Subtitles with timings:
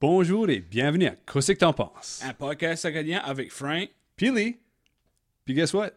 [0.00, 2.22] Bonjour et bienvenue à Qu'est-ce que t'en penses?
[2.24, 3.90] Un podcast acadien avec Frank.
[4.14, 4.60] Pili.
[5.44, 5.90] Puis guess what?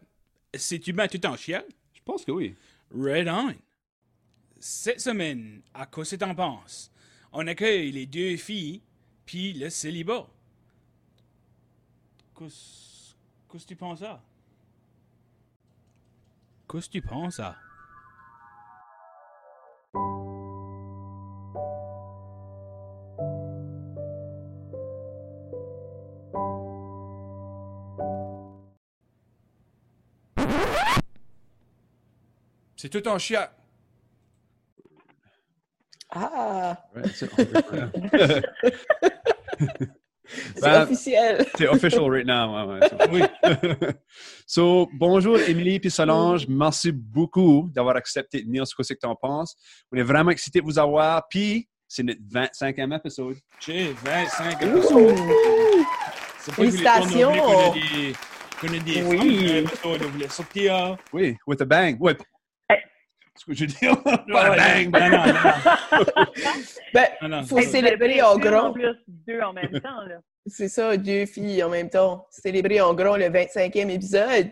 [0.52, 1.62] C'est-tu bien tout en chien?
[1.94, 2.56] Je pense que oui.
[2.92, 3.54] Red on.
[4.58, 6.90] Cette semaine, à quoi c'est t'en penses?
[7.30, 8.82] On accueille les deux filles,
[9.24, 10.26] puis le célibat.
[12.36, 13.14] Qu'est-ce
[13.52, 14.20] qu'est-ce que tu penses à?
[16.68, 17.56] Qu'est-ce que tu penses à?
[32.82, 33.46] C'est tout en chien.
[36.10, 37.30] Ah, Ouais, c'est
[40.60, 41.46] Ben, officiel.
[41.56, 42.66] c'est official right now.
[42.66, 42.80] ouais,
[43.12, 43.22] Oui.
[44.48, 46.48] so, bonjour Émilie puis Solange.
[46.48, 49.54] Merci beaucoup d'avoir accepté de venir sur Qu'est-ce que t'en penses.
[49.92, 51.28] On est vraiment excités de vous avoir.
[51.28, 53.36] Puis, c'est notre 25e épisode.
[53.60, 55.16] J'ai 25 épisodes.
[56.40, 57.30] C'est pas Félicitations.
[57.32, 58.12] qu'on a qu'on a des,
[58.60, 59.46] qu'on a des Oui.
[59.46, 60.96] femmes, épisodes, on voulait sortir.
[61.12, 61.96] Oui, with a bang.
[62.00, 62.16] Ouais.
[63.38, 64.02] Ce que je veux dire.
[64.02, 66.26] Pas Ouais, un bang, non, non, non,
[66.94, 67.42] Ben, non, non.
[67.44, 68.72] faut célébrer en deux En grand.
[68.72, 70.16] plus, deux en même temps, là.
[70.46, 72.26] C'est ça, deux filles en même temps.
[72.30, 74.50] Célébrer en grand le 25e épisode.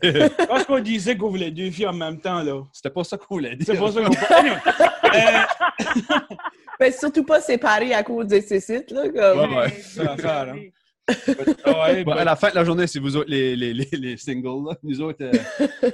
[0.48, 2.62] Parce qu'on disait qu'on voulait deux filles en même temps, là.
[2.72, 3.66] C'était pas ça qu'on voulait dire.
[3.66, 4.56] C'est pas ça qu'on Anyway,
[5.14, 6.34] euh,
[6.78, 9.02] Ben, surtout pas séparés à cause de ces sites, là.
[9.08, 9.50] Comme...
[9.52, 9.70] Ouais, ouais.
[9.80, 10.60] C'est l'affaire, hein.
[11.08, 11.54] Oui.
[11.64, 13.88] ah ouais, bah, à la fin de la journée, c'est vous autres les, les, les,
[13.92, 14.68] les singles.
[14.68, 14.76] Là.
[14.82, 15.32] Nous autres, euh,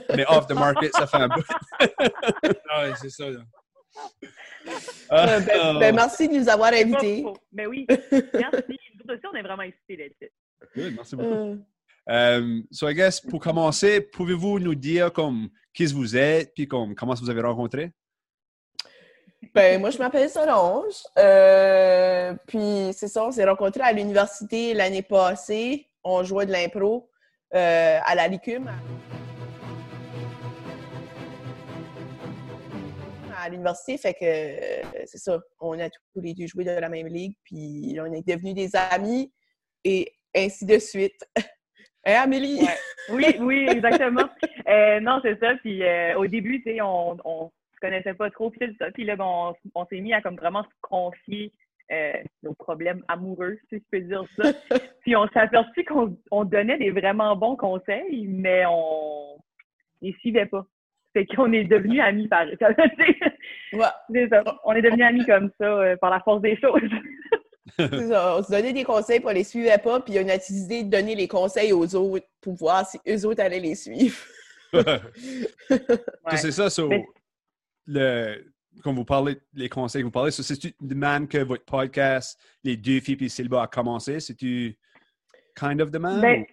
[0.08, 1.42] on est off the market, ça fait un bout.
[2.70, 3.28] ah ouais, c'est ça.
[3.28, 3.41] Là.
[5.12, 7.25] Euh, ben, ben, merci de nous avoir invités.
[7.52, 8.78] Mais oui, merci.
[9.05, 10.30] Nous aussi, on est vraiment excités d'être ici.
[10.77, 11.28] Good, merci beaucoup.
[11.28, 11.56] Euh,
[12.08, 16.95] Euh, so, I guess, pour commencer, pouvez-vous nous dire comme, qui vous êtes, puis comme,
[16.95, 17.92] comment vous avez rencontré?
[19.55, 21.02] Ben, moi, je m'appelle Solange.
[21.19, 25.88] Euh, puis, c'est ça, on s'est rencontrés à l'université l'année passée.
[26.05, 27.10] On jouait de l'impro
[27.55, 28.70] euh, à la Licume.
[33.36, 35.40] À l'université, fait que euh, c'est ça.
[35.58, 38.77] On a tous les deux joué de la même ligue, puis on est devenus des
[38.77, 39.33] amis
[39.84, 41.27] et ainsi de suite.
[42.07, 42.62] Hein, Amélie?
[42.62, 42.78] Ouais.
[43.11, 44.24] Oui, oui, exactement.
[45.02, 45.55] Non, c'est ça.
[45.61, 45.83] Puis
[46.17, 48.91] au début, tu sais, on, connaissait pas trop, puis tout ça.
[48.92, 51.52] Puis là, bon, on, on s'est mis à comme vraiment se confier
[51.92, 52.13] euh,
[52.45, 54.52] nos problèmes amoureux, si je peux dire ça.
[55.01, 59.40] puis on s'est aperçu qu'on on donnait des vraiment bons conseils, mais on
[60.01, 60.64] les suivait pas.
[61.13, 62.46] Fait qu'on est devenus amis par.
[63.73, 64.42] Ouais, C'est ça.
[64.64, 66.80] On est devenus amis comme ça euh, par la force des choses.
[67.77, 68.36] ça.
[68.39, 70.90] On se donnait des conseils, puis on les suivait pas, puis on a décidé de
[70.90, 74.17] donner les conseils aux autres pour voir si eux autres allaient les suivre.
[74.73, 74.83] Ouais.
[76.36, 76.89] C'est ça, so,
[77.90, 78.45] le,
[78.83, 82.40] quand vous parlez, les conseils que vous parlez, so, c'est-tu de même que votre podcast,
[82.64, 84.20] Les deux filles puis le célibat a commencé?
[84.20, 84.77] C'est-tu
[85.58, 86.20] kind of de même?
[86.20, 86.45] Ben,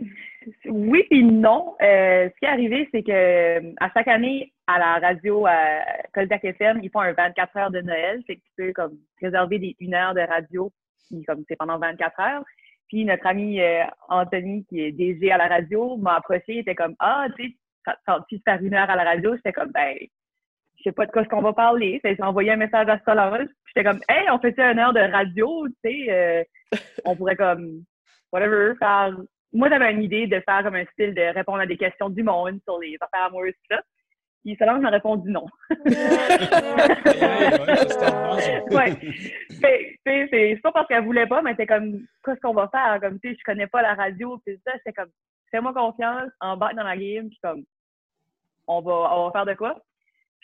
[0.66, 1.76] oui puis non.
[1.82, 5.82] Euh, ce qui est arrivé, c'est que euh, à chaque année, à la radio à
[6.14, 8.22] Coldac FM, ils font un 24 heures de Noël.
[8.26, 10.72] Fait que tu peux comme réserver des une heure de radio,
[11.10, 12.44] puis comme c'est pendant 24 heures.
[12.88, 16.76] Puis notre ami euh, Anthony, qui est DG à la radio, m'a approché, il était
[16.76, 17.56] comme Ah, tu sais,
[18.30, 19.96] tu faire une heure à la radio, j'étais comme ben
[20.88, 22.02] sais pas de quoi ce qu'on va parler.
[22.04, 23.46] J'ai envoyé un message à Solange.
[23.46, 26.44] puis J'étais comme Hey, on fait une heure de radio, tu sais, euh,
[27.06, 27.84] on pourrait comme
[28.32, 29.16] whatever, faire.
[29.54, 32.24] Moi, j'avais une idée de faire comme un style de répondre à des questions du
[32.24, 33.82] monde sur les affaires amoureuses, tout ça.
[34.44, 35.46] Puis Solange m'a répondu non.
[38.72, 38.94] ouais,
[40.06, 43.00] c'est pas parce qu'elle voulait pas, mais c'est comme, qu'est-ce qu'on va faire?
[43.02, 45.10] Comme, tu sais, je connais pas la radio, puis ça, c'est comme,
[45.52, 47.64] fais-moi confiance, embarque dans la game, puis comme,
[48.68, 49.82] on va, on va faire de quoi?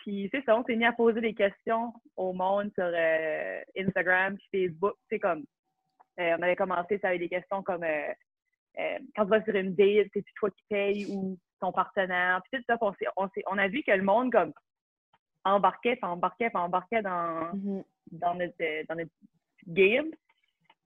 [0.03, 4.37] Puis c'est ça, on s'est mis à poser des questions au monde sur euh, Instagram,
[4.37, 5.45] puis Facebook, c'est comme,
[6.19, 8.13] euh, on avait commencé, ça avait des questions comme, euh,
[9.15, 12.65] quand tu vas sur une date, c'est toi qui paye ou ton partenaire, puis tout
[12.67, 14.51] ça, on, on, a vu que le monde, comme,
[15.45, 17.83] embarquait, puis embarquait, puis embarquait dans, Mhm.
[18.11, 19.11] dans notre, dans notre
[19.67, 20.11] game.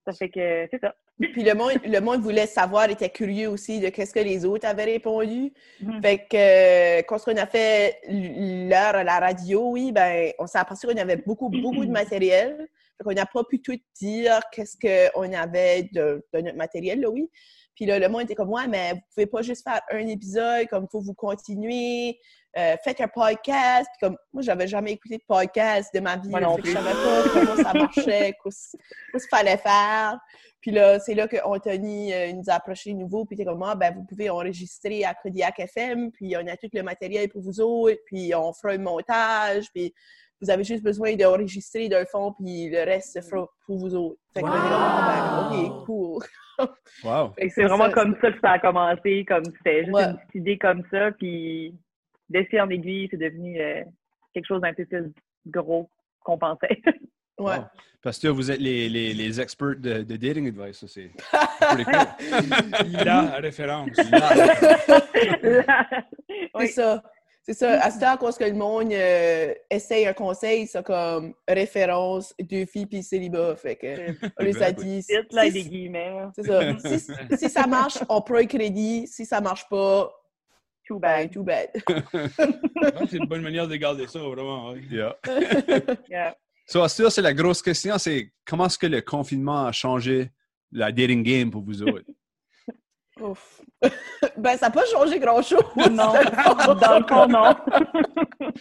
[0.07, 0.95] Ça fait que c'est ça.
[1.19, 4.65] Puis le monde, le monde voulait savoir, était curieux aussi de qu'est-ce que les autres
[4.65, 5.51] avaient répondu.
[5.81, 6.01] Mhm.
[6.01, 10.59] Fait que euh, quand on a fait l'heure à la radio, oui, ben on s'est
[10.59, 12.69] aperçu qu'on avait beaucoup, beaucoup de matériel.
[13.03, 17.29] Qu'on n'a pas pu tout dire qu'est-ce qu'on avait de, de notre matériel, là, oui.
[17.77, 20.67] Puis là, le monde était comme, ouais, mais vous pouvez pas juste faire un épisode,
[20.67, 22.17] comme il faut vous continuer,
[22.57, 23.87] euh, faites un podcast.
[23.93, 26.29] Puis comme, moi, j'avais jamais écouté de podcast de ma vie.
[26.29, 26.73] Moi non que je plus.
[26.73, 28.77] savais pas comment ça marchait, qu'est-ce
[29.11, 30.17] qu'il fallait faire.
[30.59, 33.61] Puis là, c'est là que Anthony euh, nous a approché nouveau, puis il était comme,
[33.61, 37.41] ah, ben, vous pouvez enregistrer à Kodiak FM, puis on a tout le matériel pour
[37.41, 39.93] vous autres, puis on fera un montage, puis
[40.41, 44.19] vous avez juste besoin d'enregistrer le fond, puis le reste se fera pour vous autres.
[44.33, 46.23] Fait que là, j'ai vraiment, ben, OK, cool.
[47.03, 47.33] Wow.
[47.37, 50.05] Fait que c'est vraiment Ça, comme ça que ça a commencé, comme c'était juste Ouais.
[50.05, 51.75] une petite idée comme ça, puis
[52.29, 53.83] d'essai en aiguille, c'est devenu euh,
[54.33, 55.13] quelque chose d'un peu plus
[55.47, 55.89] gros
[56.23, 56.81] qu'on pensait.
[57.39, 57.55] Ouais.
[57.57, 57.65] Wow.
[58.01, 61.11] Parce que vous êtes les, les, les experts de, de dating advice, c'est
[61.59, 61.85] cool.
[63.05, 63.91] La référence.
[63.93, 65.65] C'est
[66.55, 66.67] oui.
[66.69, 67.03] ça.
[67.47, 67.81] C'est ça.
[67.81, 72.33] À ce temps, quand ce que le monde euh, essaye un conseil, c'est comme référence,
[72.41, 73.55] deux filles puis célibat.
[73.55, 75.01] Fait que, on les a dit.
[75.31, 76.23] Des guillemets.
[76.35, 76.77] C'est ça.
[76.77, 79.07] Si, si ça marche, on prend un crédit.
[79.07, 80.11] Si ça marche pas,
[80.87, 81.33] Too ben, bad.
[81.33, 81.69] too bad.
[83.09, 84.73] C'est une bonne manière de garder ça, vraiment.
[84.89, 85.15] Yeah.
[86.09, 86.35] Yeah.
[86.65, 90.31] So, Astur, c'est la grosse question, c'est comment est-ce que le confinement a changé
[90.73, 92.03] la dating game pour vous autres?
[93.21, 93.61] Ouf.
[94.37, 95.63] ben, ça n'a pas changé grand-chose.
[95.75, 96.13] Non,
[96.75, 97.55] dans le fond, non.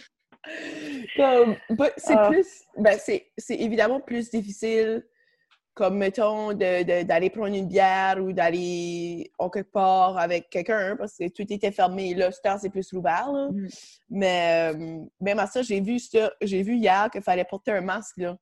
[1.17, 2.29] Ben, c'est Ah.
[2.29, 5.05] plus, ben, c'est, évidemment plus difficile,
[5.73, 10.95] comme mettons, de, de- d'aller prendre une bière ou d'aller en quelque part avec quelqu'un
[10.97, 12.13] parce que tout était fermé.
[12.15, 13.29] Là, ce temps, c'est plus ouvert.
[13.31, 13.49] là.
[13.51, 13.67] Mm.
[14.09, 17.81] Mais euh, même à ça, j'ai vu ça, j'ai vu hier qu'il fallait porter un
[17.81, 18.17] masque.
[18.17, 18.37] Là.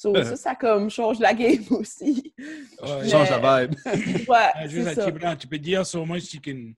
[0.00, 2.32] So, ça, ça comme change la game aussi.
[2.80, 3.08] Ouais.
[3.08, 3.74] Change la vibe.
[4.28, 5.04] Ouais, c'est Juste à ça.
[5.06, 6.72] Tibran, tu peux dire so much you can-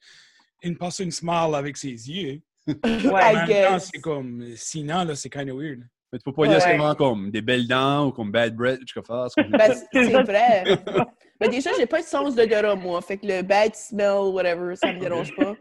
[0.63, 2.41] une personne smile avec ses yeux.
[2.67, 3.91] I En même temps, guess.
[3.93, 5.81] c'est comme, sinon, là, c'est kind of weird.
[6.11, 6.61] Mais tu peux pas dire Ouais.
[6.61, 9.27] seulement comme des belles dents ou comme bad breath, je sais pas.
[9.29, 10.65] c'est comme- Ben, c'est vrai.
[11.41, 13.03] Mais déjà, j'ai pas de sens d'odorat, moi.
[13.03, 15.55] Fait que le bad smell, whatever, ça me dérange pas.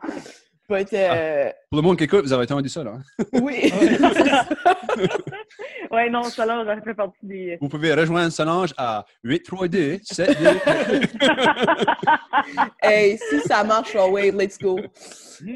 [0.69, 2.92] But, euh, Pour le monde qui écoute, vous avez entendu ça, là.
[2.95, 3.25] hein?
[3.42, 3.74] oui.
[5.92, 7.57] Ouais, non, ça là, j'aurais fait partie des.
[7.60, 10.60] Vous pouvez rejoindre Solange à 832 72
[12.83, 14.80] hey, si ça marche, oh wait, let's go.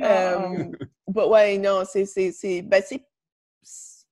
[0.01, 0.43] Ah.
[0.49, 0.65] Euh,
[1.07, 3.03] but ouais, non, c'est, c'est, c'est, ben, c'est,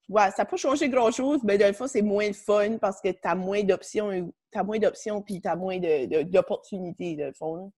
[0.09, 3.01] ouais, ça n'a pas changé grand-chose, mais dans le fond, c'est moins de fun parce
[3.01, 7.33] que t'as moins d'options, t'as moins d'options puis t'as moins de, de- d'opportunités, dans le
[7.33, 7.71] fond.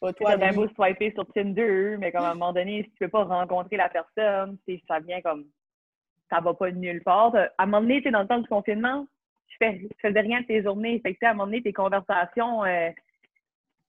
[0.00, 2.90] Pas, toi, T'as bien beau swiper sur Tinder, mais comme à un moment donné, si
[2.90, 5.46] tu peux pas rencontrer la personne, c'est- ça vient comme.
[6.30, 7.34] Ça va pas nulle part.
[7.36, 9.06] À un moment donné, tu dans le temps du confinement,
[9.46, 10.98] tu, fais, tu faisais rien de tes journées.
[11.00, 12.90] Fait que, à un moment donné, tes conversations, euh,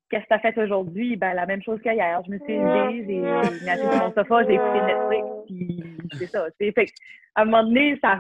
[0.10, 1.16] qu'est-ce que tu as fait aujourd'hui?
[1.18, 2.22] Ben, la même chose qu'hier.
[2.26, 5.84] Je me suis levée, j'ai sur mon sofa, j'ai écouté Netflix, puis
[6.20, 6.50] c'est ça.
[6.52, 6.72] tu sais.
[6.74, 6.92] Fait que,
[7.36, 8.20] à un moment donné, ça,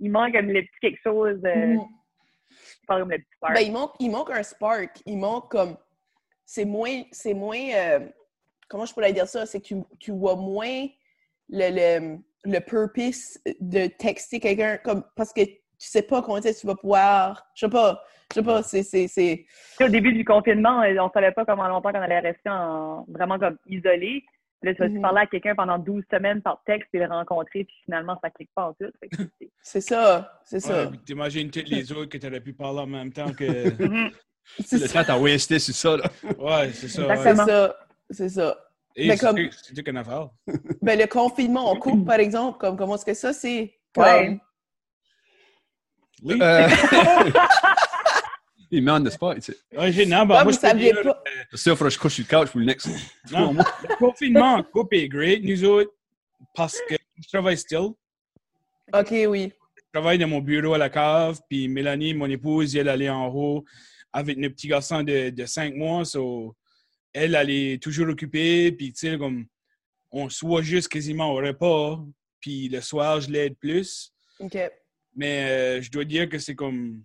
[0.00, 1.76] il manque comme le petit quelque chose, euh,
[2.86, 3.54] pas comme le petit spark.
[3.54, 5.00] Ben, il manque, il manque un spark.
[5.06, 5.76] Il manque comme.
[6.46, 7.02] C'est moins.
[7.12, 7.58] C'est moins.
[7.74, 8.00] euh,
[8.68, 9.44] comment je pourrais dire ça?
[9.44, 10.86] C'est que tu, tu vois moins
[11.50, 11.70] le,
[12.00, 16.74] le, le purpose de texter quelqu'un comme parce que tu sais pas que tu vas
[16.76, 17.46] pouvoir.
[17.54, 18.00] Je sais pas.
[18.30, 18.62] Je sais pas.
[18.62, 19.44] C'est.
[19.80, 23.38] au début du confinement, euh, on savait pas comment longtemps qu'on allait rester en, vraiment
[23.38, 24.24] comme isolé.
[24.62, 25.02] Là, tu vas Mhm.
[25.02, 28.50] parler à quelqu'un pendant 12 semaines par texte et le rencontrer, puis finalement, ça clique
[28.54, 28.90] pas en tout.
[29.02, 30.40] C'est- C'est ça.
[30.44, 30.90] C'est Ouais, ça.
[31.04, 33.74] T'imagines toutes les autres que tu aurais pu parler en même temps que.
[34.64, 35.00] C'est Le ça.
[35.04, 36.04] temps t'as wasté sur ça, là.
[36.38, 37.02] Ouais, c'est ça.
[37.02, 37.12] C'est ouais.
[37.14, 37.46] Exactement.
[37.46, 37.76] ça.
[38.10, 38.58] C'est ça.
[38.94, 40.28] Et Mais c'est comme- c'est qu'une affaire.
[40.82, 43.74] Ben, le confinement en couple, par exemple, comme comment est-ce que ça, c'est.
[43.94, 44.04] Comme...
[44.04, 44.40] Ouais.
[46.22, 46.38] Oui.
[46.40, 46.68] Euh...
[48.70, 49.56] Il met on the spot, tu sais.
[49.78, 51.22] Ouais, j'ai- non, ben, Ouais, moi, vous je saviez pas.
[51.52, 52.88] Ça, il faudra que je couche sur le couch pour le next.
[53.32, 55.92] Non, le confinement en couple est great, nous autres,
[56.54, 57.90] parce que je travaille still.
[58.92, 59.52] Ok, oui.
[59.76, 63.28] Je travaille dans mon bureau à la cave, puis Mélanie, mon épouse, elle allait en
[63.28, 63.64] haut
[64.12, 66.04] avec nos petits garçons de, de 5 mois.
[66.04, 66.54] so,
[67.12, 69.46] elle, elle est toujours occupée, puis tu sais, comme
[70.10, 71.98] on soit juste quasiment au repas,
[72.40, 74.12] puis le soir, je l'aide plus.
[74.38, 74.56] Ok.
[75.14, 77.02] Mais euh, je dois dire que c'est comme.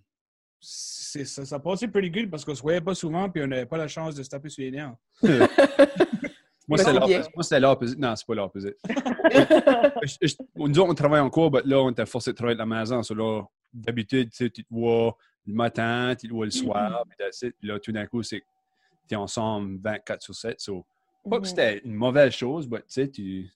[0.60, 3.66] c'est- Ça, ça passait pretty good parce qu'on se voyait pas souvent, puis on n'avait
[3.66, 4.96] pas la chance de se taper sur les nerfs.
[6.68, 7.30] Moi, c'est l'opposite.
[7.36, 8.00] Moi, c'est l'opposite.
[8.00, 8.76] Non, c'est pas l'opposite.
[10.04, 12.56] Je- je- Nous autres, on travaille en cours, mais là, on était forcé de travailler
[12.56, 13.02] de la maison.
[13.04, 15.16] So, là, d'habitude, tu sais, tu te vois
[15.48, 17.56] le matin, tu te vois le soir, puis it.
[17.60, 18.42] Puis là, tout d'un coup, c'est
[19.08, 20.60] tu es ensemble 24 sur 7.
[20.60, 20.86] So,
[21.30, 23.50] pas que c'était une mauvaise chose, mais tu sais, tu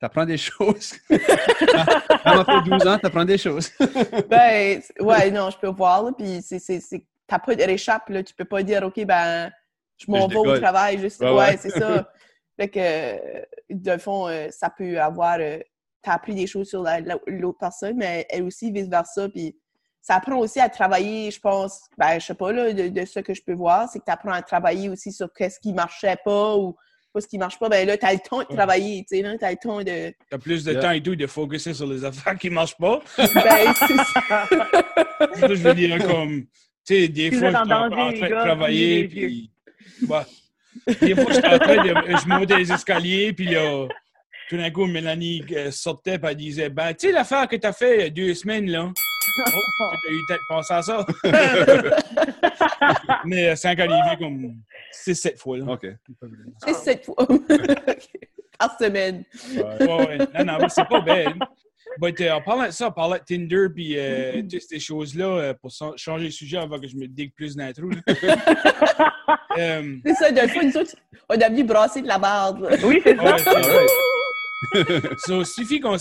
[0.00, 0.94] apprends des choses.
[1.08, 3.70] Quand on fait 12 ans, tu apprends des choses.
[4.28, 6.58] Ben, ouais, non, je peux voir, là, puis c'est,
[7.26, 9.50] t'as pas de réchappe, là, tu peux pas dire, OK, ben,
[9.98, 11.56] je m'en Je vais au travail, juste, Ouais, ouais, ouais.
[11.56, 12.10] c'est ça.
[12.58, 15.58] Fait que, le fond, euh, ça peut avoir, euh,
[16.02, 19.56] t'as appris des choses sur la- la- l'autre personne, mais elle aussi, vice-versa, puis
[20.02, 23.20] ça apprend aussi à travailler, je pense, ben, je sais pas, là, de, de ce
[23.20, 26.56] que je peux voir, c'est que t'apprends à travailler aussi sur qu'est-ce qui marchait pas
[26.56, 26.74] ou
[27.12, 29.36] pas ce qui marche pas, ben là, t'as le temps de travailler, tu sais, là,
[29.38, 30.12] t'as le temps de...
[30.30, 30.80] T'as plus de Yeah.
[30.80, 33.00] temps et tout de focuser sur les affaires qui marchent pas.
[33.18, 34.48] Ben, c'est ça.
[35.36, 36.48] Je veux dire, comme, tu
[36.84, 39.50] sais, des fois, je en suis en train de travailler, puis,
[40.08, 40.26] bah,
[41.00, 43.86] des fois, je suis en train de, je monte les escaliers, puis là,
[44.52, 47.72] tout d'un coup, Mélanie euh, sortait et elle disait Ben, tu sais l'affaire que t'as
[47.72, 48.92] fait il y a deux semaines, là.
[49.38, 49.40] Oh,
[50.02, 51.06] tu as eu de penser à ça.
[53.24, 54.56] Mais euh, c'est arrivé comme
[55.06, 55.56] 6-7 fois.
[55.56, 55.64] Là.
[55.72, 55.86] OK.
[56.66, 57.16] C'est cette fois.
[58.58, 59.24] Par semaine.
[59.56, 60.18] Ouais, ouais.
[60.38, 61.32] Non, non, mais c'est pas belle.
[61.98, 64.50] But, euh, en parlant de ça, en parlant de Tinder puis euh, Mm-hmm.
[64.50, 67.66] toutes ces choses-là, euh, pour changer de sujet avant que je me digue plus dans
[67.66, 67.90] le trou.
[69.58, 70.94] Euh, C'est ça, d'une fois, nous autres,
[71.28, 72.68] on a venu brasser de la barbe.
[72.84, 73.22] Oui, c'est ça.
[73.24, 73.86] ouais.
[75.26, 75.96] So, suffit qu'on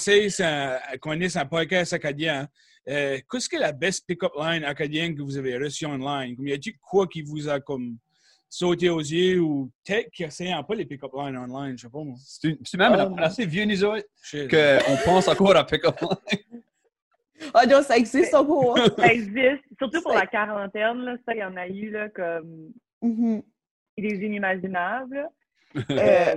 [1.01, 2.47] qu'on ait un podcast acadien.
[2.89, 6.35] Euh, Qu'est-ce que la best pick-up line acadienne que vous avez reçue online?
[6.35, 7.97] Comme y a-t-il quoi qui vous a comme
[8.49, 11.77] sauté aux yeux ou peut-être qui essaye pas les pick-up lines online?
[11.77, 12.15] Je sais pas moi.
[12.23, 14.49] C'est même Um, assez vieux, nous autres, Shit.
[14.49, 16.61] qu'on pense encore à pick-up line.
[17.55, 18.77] Ah non, ça existe encore.
[18.99, 19.63] Ça existe.
[19.79, 22.71] Surtout pour la quarantaine, là, ça, il y en a eu là, comme
[23.97, 25.27] des inimaginables.
[25.75, 26.35] Euh, Euh,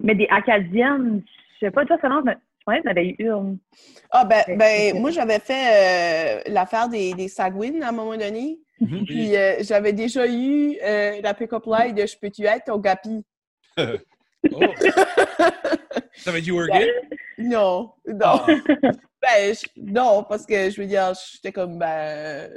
[0.00, 1.22] mais des acadiennes,
[1.60, 3.58] je sais pas, toi, Solange, mais je pensais que tu avais eu une.
[4.10, 8.58] Ah, ben, ben moi, j'avais fait euh, l'affaire des, des Sagouines à un moment donné.
[9.06, 13.24] Puis euh, j'avais déjà eu euh, la pick-up line de Je peux-tu être ton gapi?
[14.52, 14.60] Oh.
[16.14, 16.88] Ça veut dire work it?
[17.38, 18.16] Non, non.
[18.20, 18.46] Ah.
[19.22, 22.48] Ben, je- non, parce que je veux dire, j'étais comme, ben,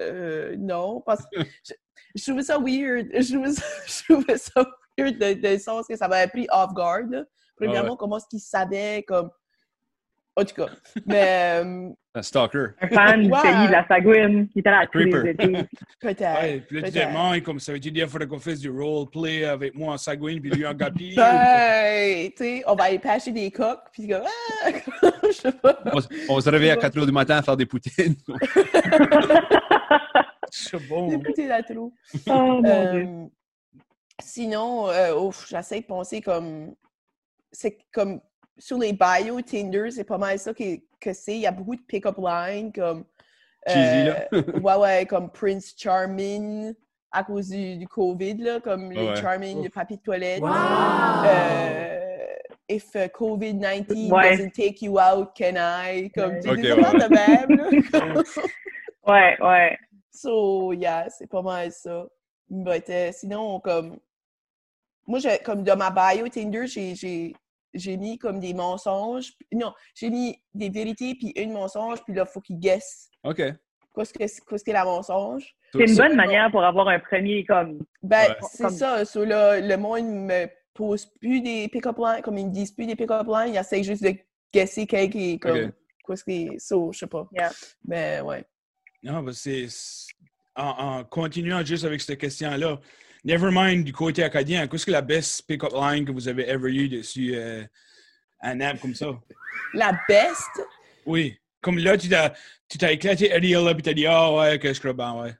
[0.00, 1.72] euh, non, parce que je,
[2.14, 3.06] je trouvais ça weird.
[3.14, 4.62] Je trouvais ça, je trouvais ça
[4.98, 7.24] weird de, de le sens que ça m'avait pris off guard.
[7.60, 7.66] Là.
[7.66, 9.30] Premièrement, comment est-ce qu'ils savaient, comme.
[10.38, 10.68] En tout cas.
[11.04, 12.66] Mais euh, Un stalker.
[12.80, 15.24] Un fan du pays de la Sagouine qui était là tous Creeper.
[15.24, 15.52] les étés.
[16.00, 16.40] peut-être.
[16.40, 19.74] Ouais, puis là, tu comme ça veut dire, il faudrait qu'on fasse du roleplay avec
[19.74, 21.16] moi en Sagouine puis lui en Gapi.
[21.16, 24.70] Ben, tu sais, on va aller pêcher des coques, puis comme, ah!
[25.24, 25.76] je sais pas.
[26.28, 28.14] On, se réveiller à 4 heures du matin à faire des poutines.
[30.50, 31.10] C'est bon.
[31.10, 31.92] Écoutez la trop.
[32.28, 32.70] oh mon dieu.
[32.70, 33.26] Euh,
[34.20, 36.74] sinon, euh, ouf, j'essaie de penser comme.
[37.52, 38.20] C'est comme.
[38.60, 41.34] Sur les bios Tinder, c'est pas mal ça que, que c'est.
[41.34, 43.04] Il y a beaucoup de pick-up lines comme.
[43.66, 44.28] Cheesy, là.
[44.32, 46.74] ouais, ouais, comme Prince Charming
[47.10, 49.16] à cause du, du COVID, là, comme les Ouais.
[49.16, 50.40] Charming de papier de toilette.
[50.40, 50.50] Wow!
[51.24, 52.26] Euh,
[52.68, 54.30] if uh, COVID-19 Ouais.
[54.30, 56.10] doesn't take you out, can I?
[56.14, 56.70] Comme, tu ouais.
[56.70, 58.22] affaires de même, là.
[59.06, 59.78] Ouais, ouais.
[60.10, 62.06] So, yeah, c'est pas mal ça.
[62.50, 63.98] But, euh, sinon, comme.
[65.08, 67.34] Moi, j'ai- comme dans ma bio Tinder, j'ai- j'ai
[67.74, 69.32] j'ai mis comme des mensonges.
[69.52, 73.36] Non, j'ai mis des vérités puis une mensonge, puis là, il faut qu'ils guessent OK.
[73.36, 75.54] qu'est-ce que c'est qu'est-ce que la mensonge.
[75.74, 77.80] C'est une bonne manière pour avoir un premier comme.
[78.02, 78.36] Ben, Ouais.
[78.52, 78.72] c'est Comme-
[79.04, 79.24] ça.
[79.26, 82.96] Là, le monde me pose plus des pick-up lines, comme ils me disent plus des
[82.96, 84.14] pick-up lines, ils essaient juste de
[84.52, 85.66] guesser quelqu'un qui est comme.
[85.66, 85.72] Ok.
[86.06, 86.58] Qu'est-ce qui est.
[86.58, 87.28] So, je sais pas.
[87.32, 87.50] Yeah.
[87.86, 88.44] Mais ouais.
[89.02, 89.66] Non, ben c'est.
[89.68, 90.06] c'est-
[90.56, 92.80] En, en continuant juste avec cette question-là,
[93.28, 96.88] Nevermind du côté acadien, qu'est-ce que la best pick-up line que vous avez ever eu
[96.88, 97.62] dessus euh,
[98.40, 99.08] un app comme ça?
[99.74, 100.48] La best?
[101.04, 101.36] Oui.
[101.60, 102.30] Comme là, tu t'as,
[102.70, 105.34] tu t'as éclaté Ariel là, puis t'as dit, ah ouais, que je crois bien, ouais.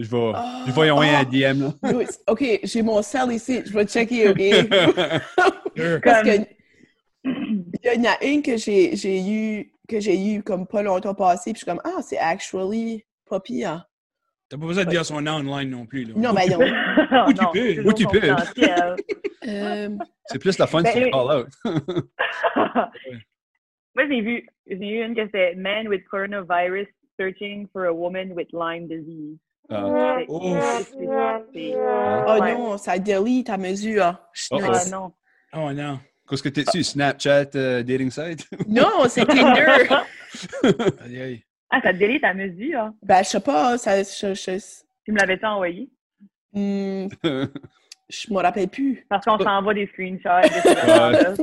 [0.00, 1.20] Je vais, Ah, je vais y envoyer ah.
[1.20, 1.74] un DM, là.
[1.94, 3.62] Oui, OK, j'ai mon cell ici.
[3.64, 4.68] Je vais checker, OK?
[6.02, 6.48] Parce Comme- que
[7.24, 11.14] il y en a une que j'ai j'ai eu que j'ai eu comme pas longtemps
[11.14, 13.84] passé, puis je suis comme Ah, c'est actually pas pire.
[14.48, 16.04] T'as pas besoin de dire son nom online non plus.
[16.04, 16.14] Là.
[16.16, 17.26] Non, ben non.
[17.26, 18.20] Où tu Non, peux, toujours où tu peux.
[18.20, 18.96] confidentiel.
[19.46, 19.88] Euh,
[20.26, 21.10] C'est plus la fun Ben, oui.
[21.10, 21.48] Call Out.
[23.94, 26.86] Moi, j'ai vu, j'ai eu une que c'était Man with coronavirus
[27.18, 29.38] searching for a woman with Lyme disease.
[29.70, 30.16] Ah.
[30.18, 30.88] C'est- Ouf.
[30.90, 30.94] c'est-
[31.54, 32.52] c'est- oh Ouais.
[32.54, 34.14] non, ça delete ta mesure.
[34.50, 34.90] Oh, Ah Schnucks.
[34.92, 35.12] non.
[35.54, 35.98] Oh non.
[36.28, 36.84] Qu'est-ce que t'es dessus?
[36.84, 38.46] Snapchat, euh, dating site?
[38.68, 39.86] Non, c'est Tinder.
[41.04, 41.44] Aïe, aïe.
[41.70, 42.90] Ah, ça te délite ta mesure.
[43.02, 44.58] ben, je sais pas, ça, je, je,
[45.04, 45.88] Tu me l'avais-tu envoyé?
[46.52, 47.08] hmm,
[48.08, 49.04] je me rappelle plus.
[49.08, 50.28] Parce qu'on s'envoie des screenshots.
[50.28, 51.34] affaires-là.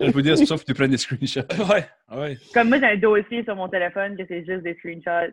[0.00, 1.40] Je peux dire, c'est sauf que tu prennes des screenshots.
[1.72, 1.86] Ouais,
[2.18, 2.36] ouais.
[2.52, 5.32] Comme moi, j'ai un dossier sur mon téléphone que c'est juste des screenshots.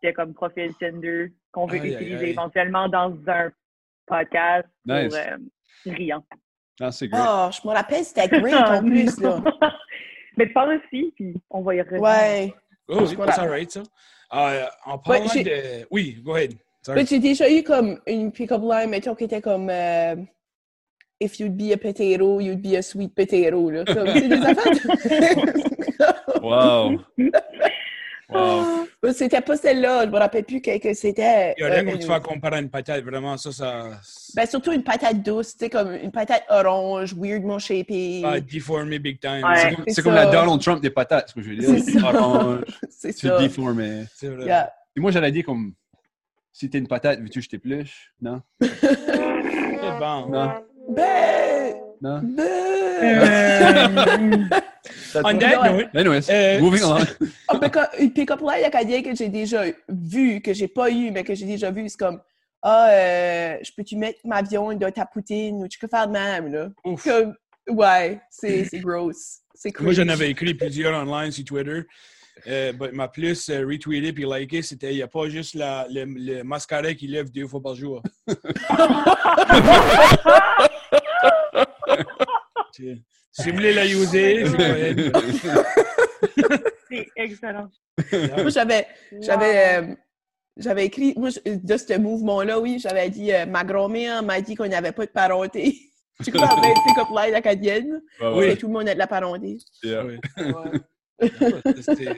[0.00, 2.30] qui est comme profil Tinder qu'on veut Aïe, utiliser aïe.
[2.32, 3.50] éventuellement dans un
[4.06, 5.08] podcast Nice.
[5.08, 6.24] pour euh, riant.
[6.78, 7.24] Ah, c'est great.
[7.26, 9.42] Oh, je me rappelle, c'était great en plus, là.
[10.36, 12.02] Mais tu parles aussi, puis on va y revenir.
[12.02, 12.54] Ouais.
[12.88, 13.32] Oh, oui, Voilà.
[13.32, 13.82] c'est alright, ça.
[14.34, 15.86] Euh, en parlant de...
[15.90, 16.54] Oui, go ahead.
[16.82, 17.00] Sorry.
[17.00, 20.14] Mais j'ai déjà eu comme une pick-up line, mettons, qui était comme euh,
[21.20, 23.70] If you'd be a potato, you'd be a sweet potato.
[23.70, 23.84] Là.
[23.84, 25.36] Comme, c'est des affaires.
[26.42, 27.00] Wow.
[28.28, 28.85] Wow.
[29.12, 31.54] C'était pas celle-là, je me rappelle plus que, que c'était.
[31.58, 33.90] Il y a rien euh, comme tu vas comparer à une patate, vraiment, ça, ça...
[34.34, 38.22] ben, surtout une patate douce, tu sais, comme une patate orange, weirdement shapée.
[38.24, 39.42] Ah, déformé big time.
[39.44, 39.56] Ouais.
[39.56, 40.26] C'est comme, C'est c'est comme la.
[40.26, 41.84] Donald Trump des patates, ce que je veux dire.
[41.84, 42.02] C'est.
[42.02, 43.38] Orange, c'est ça.
[43.38, 44.04] déformé.
[44.14, 44.44] C'est vrai.
[44.46, 44.72] Yeah.
[44.96, 45.72] Et moi, j'allais dire comme,
[46.52, 48.12] si t'es une patate, veux-tu que je t'épluche?
[48.20, 48.40] Non?
[48.60, 50.26] C'est bon.
[50.28, 50.52] Non?
[50.90, 52.20] Ben, Non?
[52.22, 52.46] ben,
[53.02, 54.60] Euh,
[55.24, 56.98] On that note, Anyways, Euh, moving on.
[57.48, 61.46] Un pick-up line acadien que j'ai déjà vu, que j'ai pas eu, mais que j'ai
[61.46, 62.20] déjà vu, c'est comme
[62.62, 66.12] Ah, euh, je peux-tu mettre ma viande dans ta poutine ou tu peux faire de
[66.12, 66.68] même, là?
[66.84, 67.04] ouf.
[67.04, 67.34] Comme,
[67.68, 69.38] ouais, c'est c'est gross.
[69.54, 71.82] C'est Moi, j'en avais écrit plusieurs online sur Twitter.
[72.46, 75.86] Euh, but ma plus euh, retweeté puis liké, c'était il n'y a pas juste la,
[75.88, 78.02] le, le mascara qui lève deux fois par jour.
[82.76, 84.46] Si- vous voulez la user,
[86.88, 87.70] c'est excellent.
[88.12, 88.86] Moi, j'avais
[89.20, 89.94] j'avais euh,
[90.56, 94.66] j'avais écrit, moi, de ce mouvement-là, oui, j'avais dit, euh, ma grand-mère m'a dit qu'on
[94.68, 95.76] n'avait pas de parenté.
[96.24, 98.00] Tu crois avec pick-up line acadienne?
[98.22, 98.38] Ouais, Oui.
[98.38, 98.56] ouais.
[98.56, 99.58] Tout le monde a de la parenté.
[99.82, 100.02] Yeah.
[100.04, 100.18] Ouais.
[101.18, 101.28] Ouais.
[101.82, 102.14] C'était-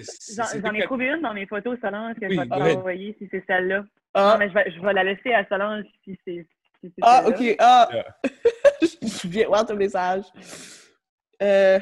[0.60, 3.28] J'en ai trouvé une dans mes photos, Solange, que Oui, je vais te envoyer si
[3.30, 3.84] c'est celle-là.
[4.14, 6.46] Ah, Non, mais je vais, je vais la laisser à Solange si c'est
[6.80, 7.38] si c'est ah celle-là.
[7.40, 7.56] ok.
[7.58, 7.88] Ah.
[7.92, 8.04] Yeah.
[9.02, 10.25] je viens voir ton message.
[11.42, 11.78] Euh...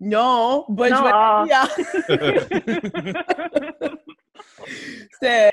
[0.00, 1.52] Non, bonne Non, journée.
[1.54, 1.68] ah.
[5.12, 5.50] C'était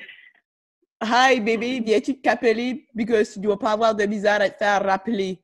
[1.03, 2.85] Hi bébé, viens-tu te capeler?
[2.93, 5.41] Because tu dois pas avoir de misère à te faire rappeler.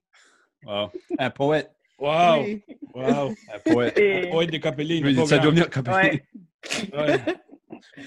[0.66, 0.92] Wow.
[1.18, 1.72] Un poète.
[1.98, 2.42] Wow!
[2.44, 2.64] Oui.
[2.94, 3.34] Wow!
[3.54, 3.94] Un poète.
[3.98, 4.72] C'est- Poète n'est pas
[5.26, 5.68] ça doit venir.
[5.88, 6.24] Ouais.
[6.94, 7.20] Ouais.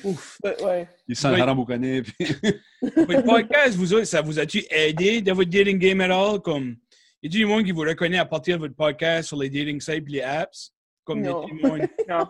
[0.05, 0.39] Ouf!
[0.63, 0.89] Ouais.
[1.09, 1.41] Il sent le Oui.
[1.41, 2.03] haram au connaît.
[2.03, 2.15] Puis...
[2.83, 6.41] Votre podcast, vous autres, ça vous a-tu aidé dans votre dating game at all?
[6.41, 6.77] Comme,
[7.23, 9.81] y a-t-il du monde qui vous reconnaît à partir de votre podcast sur les dating
[9.81, 10.73] sites et les apps?
[11.05, 11.47] Comme Non.
[11.63, 12.27] monde- Non.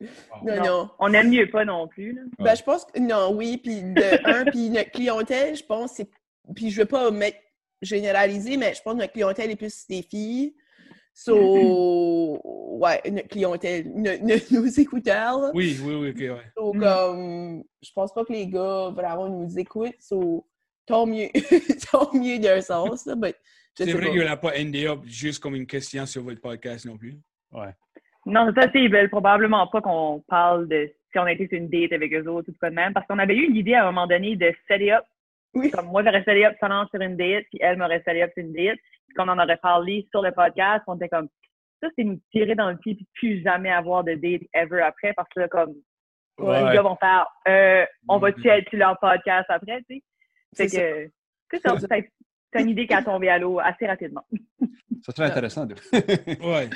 [0.00, 0.64] Non, Non.
[0.64, 0.90] non.
[0.98, 2.12] On aime mieux pas non plus.
[2.14, 2.22] Là.
[2.38, 3.58] Ben, je pense que non, oui.
[3.62, 6.08] Puis de un, puis notre clientèle, je pense, c'est.
[6.54, 7.38] Puis je veux pas mettre
[7.82, 10.54] généraliser, mais je pense que notre clientèle est plus des filles.
[11.22, 12.40] So,
[12.78, 15.38] ouais, notre clientèle, no- no- nos écouteurs.
[15.38, 15.50] là.
[15.54, 16.50] Oui, oui, oui, ok, ouais.
[16.56, 16.80] So, Mm.
[16.80, 20.00] comme, je pense pas que les gars vraiment nous écoutent.
[20.00, 20.46] So,
[20.86, 21.28] tant mieux,
[21.92, 23.04] tant mieux d'un sens.
[23.06, 24.12] Là, je C'est vrai pas.
[24.12, 27.18] qu'il n'a pas endé up juste comme une question sur votre podcast non plus.
[28.26, 31.58] Non, ça, c'est, ils veulent probablement pas qu'on parle de si on a été sur
[31.58, 32.92] une date avec eux autres ou tout de même.
[32.94, 35.04] Parce qu'on avait eu l'idée à un moment donné de set up.
[35.54, 35.70] Oui.
[35.70, 38.44] Comme moi, j'aurais set up Solange sur une date, puis elle m'aurait set up sur
[38.44, 38.78] une date.
[39.06, 41.28] Puis qu'on en aurait parlé sur le podcast, on était comme,
[41.82, 45.12] ça, c'est nous tirer dans le pied, puis plus jamais avoir de date ever après,
[45.14, 45.74] parce que là, comme,
[46.38, 46.68] Ouais.
[46.68, 48.20] les gars vont faire, euh, on Mhm.
[48.22, 50.02] va-tu être sur leur podcast après, tu sais?
[50.56, 50.76] Fait C'est
[51.50, 54.24] que, c'est ça, une idée qui a tombé à l'eau assez rapidement.
[55.02, 55.66] C'est très intéressant.
[55.66, 56.68] de- Ouais.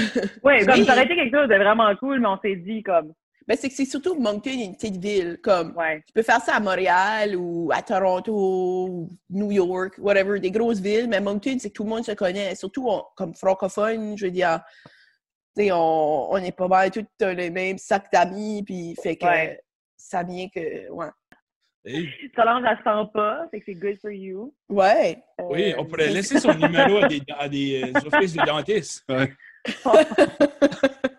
[0.43, 0.85] Oui, comme Oui.
[0.85, 3.13] ça aurait été quelque chose de vraiment cool, mais on s'est dit comme,
[3.47, 5.39] Ben, c'est que c'est surtout Moncton, une petite ville.
[5.43, 6.03] Comme, ouais.
[6.07, 10.81] tu peux faire ça à Montréal ou à Toronto ou New York, whatever, des grosses
[10.81, 12.55] villes, mais Moncton, c'est que tout le monde se connaît.
[12.55, 14.61] Surtout on- comme francophone, je veux dire,
[15.59, 19.61] on, on est pas mal tous dans les mêmes sacs d'amis, puis fait que Ouais.
[19.97, 21.09] ça vient que, ouais.
[21.87, 24.55] Hey, Solange, elle sent pas, fait que c'est good for you.
[24.71, 25.23] Ouais.
[25.51, 29.05] oui, Euh, on pourrait laisser son numéro à des, à des euh, offices de dentistes.
[29.11, 29.31] Ouais.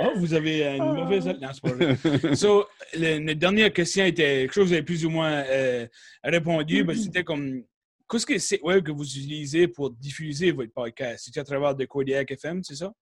[0.00, 1.24] Oh, vous avez une mauvaise...
[1.24, 2.34] C'est pas vrai.
[2.36, 5.86] So, le- notre dernière question était quelque chose que vous avez plus ou moins euh,
[6.24, 6.84] répondu.
[6.84, 7.62] ben, C'était comme,
[8.10, 11.28] qu'est-ce que c'est web que vous utilisez pour diffuser votre podcast?
[11.32, 12.92] C'est à travers de Kodiak FM, c'est ça?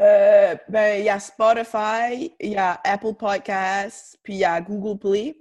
[0.00, 4.60] Euh, ben, il y a Spotify, il y a Apple Podcasts, puis il y a
[4.60, 5.36] Google Play.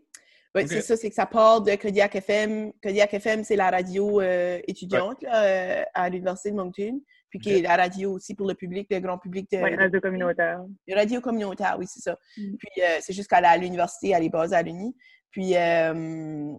[0.53, 0.65] Ben.
[0.65, 2.71] C'est ça, c'est que ça part de Kodiak FM.
[2.81, 7.01] Kodiak FM, c'est la radio euh, étudiante là, euh, à l'Université de Moncton,
[7.37, 9.99] puis qui est la radio aussi pour le public, le grand public de, Ouais, radio
[10.01, 10.59] communautaire.
[10.87, 12.17] une radio communautaire, oui, c'est ça.
[12.37, 12.55] Mm.
[12.57, 14.95] Puis euh, c'est juste qu'elle est à l'université, elle est basée à l'Uni.
[15.31, 16.53] Puis euh,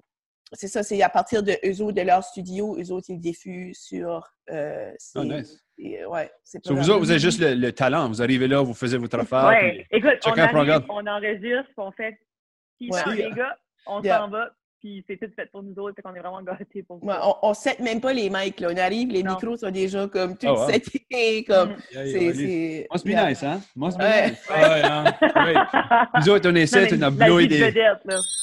[0.53, 3.79] c'est ça, c'est à partir de eux autres, de leur studio, eux autres, ils diffusent
[3.81, 4.29] sur.
[4.51, 5.59] Euh, ces- Oh, nice.
[5.79, 8.09] et, euh, ouais, c'est So, vous autres, vous avez juste le, le talent.
[8.09, 9.47] Vous arrivez là, vous faisiez votre affaire.
[9.47, 9.87] ouais.
[9.91, 12.17] puis- Écoute, on, arrive, enregistre, puis on fait
[12.81, 13.01] Ouais.
[13.01, 14.19] sont les gars, on Yeah.
[14.19, 17.03] s'en va, puis c'est tout fait pour nous autres, fait qu'on est vraiment gâtés pour
[17.03, 17.29] Ouais, ça.
[17.29, 18.69] on, on set même pas les mics, là.
[18.73, 19.33] On arrive, les Non.
[19.35, 20.71] micros sont déjà comme tout Oh, wow.
[20.71, 21.71] setés, comme.
[21.71, 21.77] Mm.
[21.93, 22.23] Yeah, C'est.
[22.25, 23.29] yeah, c'est- Must be yeah.
[23.29, 23.61] nice, hein?
[23.75, 24.31] Must be Ouais.
[24.31, 24.39] nice.
[24.49, 26.09] Ah ouais, hein?
[26.21, 27.73] Nous autres, on essaie, on a de des,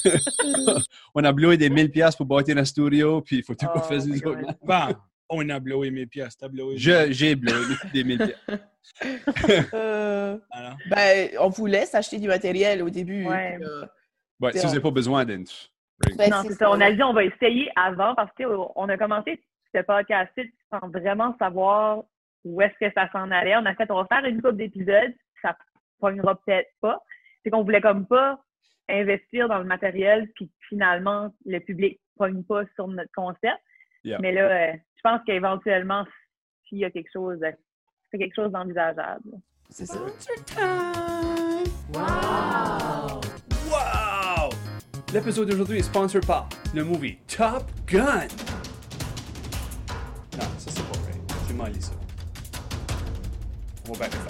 [1.14, 3.78] on a blowé des 1000 pièces pour bâtir un studio, puis il faut tout Oh,
[3.80, 4.38] fasse nous autres.
[4.68, 4.92] Hein?
[5.28, 6.36] On a blowé mes pièces.
[6.36, 6.76] T'as blowé.
[6.76, 8.58] Je- J'ai blowé des 1000 pièces.
[9.74, 10.36] Euh,
[10.90, 13.24] ben, on voulait s'acheter du matériel au début.
[13.26, 13.56] Ouais.
[13.56, 13.84] puis, euh,
[14.40, 15.44] Ouais, si vous n'avez pas besoin d'une.
[16.16, 16.70] Ben, non, c'est ça.
[16.70, 19.40] On a dit on va essayer avant parce qu'on a commencé
[19.74, 20.32] ce podcast
[20.70, 22.04] sans vraiment savoir
[22.44, 23.56] où est-ce que ça s'en allait.
[23.56, 25.56] On a fait, on va faire une couple d'épisodes, ça
[25.98, 27.02] pognera peut-être pas.
[27.42, 28.38] C'est qu'on voulait comme pas
[28.88, 33.60] investir dans le matériel, puis finalement, le public pogne pas sur notre concept.
[34.04, 34.18] Yeah.
[34.20, 36.04] Mais là, euh, je pense qu'éventuellement,
[36.68, 37.52] s'il y a quelque chose, euh,
[38.10, 39.30] c'est quelque chose d'envisageable.
[39.70, 39.98] c'est ça.
[41.94, 42.93] Wow!
[45.14, 48.26] L'épisode d'aujourd'hui est sponsor par le movie Top Gun.
[50.32, 51.12] Non, ça c'est pas vrai.
[51.46, 51.92] C'est On lit ça.
[53.88, 54.20] On va faire.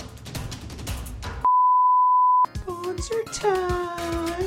[2.54, 4.46] Sponsor time!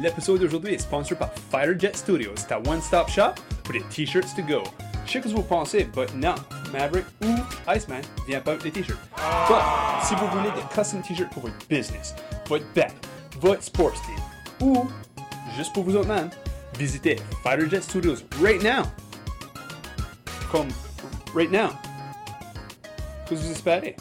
[0.00, 4.62] L'épisode d'aujourd'hui est sponsored par FighterJet Studios, ta one-stop shop pour les t-shirts to go.
[5.06, 6.36] Je sais que vous pensez, but non,
[6.72, 7.34] Maverick ou
[7.66, 9.00] Iceman vient pas avec les t-shirts.
[9.48, 12.14] But, si vous voulez des custom t-shirts pour votre business,
[12.46, 12.86] votre bet,
[13.40, 14.22] votre sports team,
[14.64, 14.88] ou
[15.56, 16.30] juste pour vous autres, man,
[16.78, 18.84] visitez FighterJet Studios right now.
[20.50, 20.68] Comme
[21.34, 21.70] right now.
[23.28, 23.96] Que vous espérez?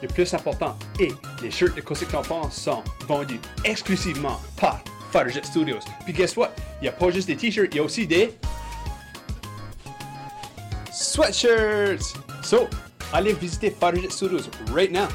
[0.00, 5.80] Le plus important est les shirts de Cosmic Campon sont vendus exclusivement par FighterJet Studios.
[6.04, 6.50] Puis guess what?
[6.80, 8.38] Il n'y a pas juste des t-shirts, il y a aussi des
[10.92, 12.14] sweatshirts.
[12.42, 12.68] So,
[13.12, 15.08] allez visiter FighterJet Studios right now.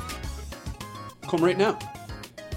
[1.28, 1.78] Comme right now.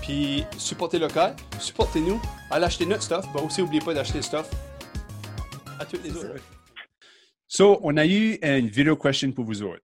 [0.06, 4.48] Puis supportez local, supportez-nous, allez acheter notre stuff, mais aussi n'oubliez pas d'acheter le stuff
[5.80, 6.40] à tous les autres.
[7.48, 9.82] So, on a eu une video question pour vous autres.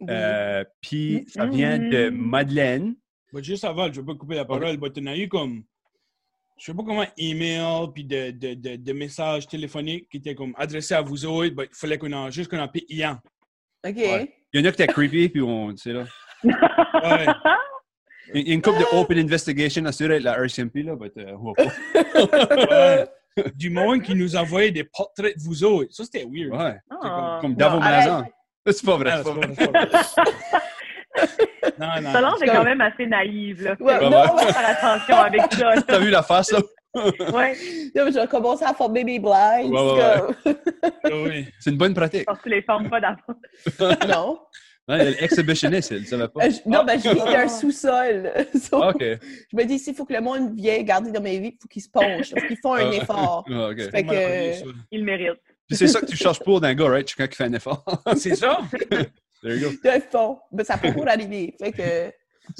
[0.00, 0.08] Oui.
[0.10, 2.96] Euh, puis ça vient de Madeleine.
[3.32, 5.64] Mais juste avant, je veux pas couper la parole, mais t'en as eu comme,
[6.58, 10.52] je sais pas comment, email, puis de, de, de, de messages téléphoniques qui étaient comme
[10.58, 13.18] adressés à vous autres, mais il fallait qu'on en, juste qu'on en Ian.
[13.86, 13.96] OK.
[13.96, 14.34] Ouais.
[14.52, 16.04] Il y en a qui étaient creepy, puis on, tu sais là.
[16.44, 17.26] Ouais.
[18.34, 21.36] Il y a une couple de open investigation assurée avec la RCMP, là, mais euh,
[21.42, 21.62] on pas.
[22.70, 23.06] Ouais.
[23.54, 25.92] Du monde qui nous envoyait des portraits de vous autres.
[25.92, 26.52] Ça, c'était weird.
[26.58, 26.76] Ouais.
[26.90, 27.38] Ah.
[27.40, 28.06] Comme Davo Non, arrête.
[28.08, 28.26] Mazan.
[28.68, 29.10] C'est pas vrai.
[29.12, 29.72] Ah, c'est pas c'est vrai.
[29.72, 31.72] pas vrai, c'est pas vrai.
[31.78, 32.12] Non, non.
[32.12, 33.76] Solange est Comme- quand même assez naïve, là.
[33.80, 34.32] Ouais, Ouais, non, ouais.
[34.44, 34.52] ouais.
[34.52, 35.82] Faire attention avec ça.
[35.86, 36.60] T'as vu la face, là?
[36.94, 37.54] Ouais.
[37.94, 39.66] Là, je vais commencer à former mes blagues.
[39.70, 40.54] Ouais, ouais,
[41.04, 41.46] Ah oui.
[41.60, 42.24] C'est une bonne pratique.
[42.24, 43.18] Parce que tu les formes pas d'avance.
[43.78, 44.36] comme-
[44.88, 44.94] non.
[44.94, 46.44] Ouais, elle est exhibitionniste, elle ne savait pas.
[46.46, 48.32] Euh, je- non, ben, je vis dans un sous-sol.
[48.60, 49.00] So, Ah, OK.
[49.02, 51.68] Je me dis, s'il faut que le monde vienne garder dans mes vies, il faut
[51.68, 52.30] qu'ils se penchent.
[52.34, 52.94] Il faut qu'ils font un Ah.
[52.94, 53.44] effort.
[53.50, 53.80] Ah, OK.
[53.90, 54.68] Fait que-.
[54.92, 55.34] Il
[55.76, 57.06] c'est ça que tu cherches pour d'un gars, right?
[57.06, 57.84] Quelqu'un qui fait un effort.
[58.16, 58.58] C'est ça?
[59.42, 59.76] There you go.
[59.84, 60.38] De fond.
[60.52, 61.54] Ben, ça peut pas arriver.
[61.60, 62.12] Fait que.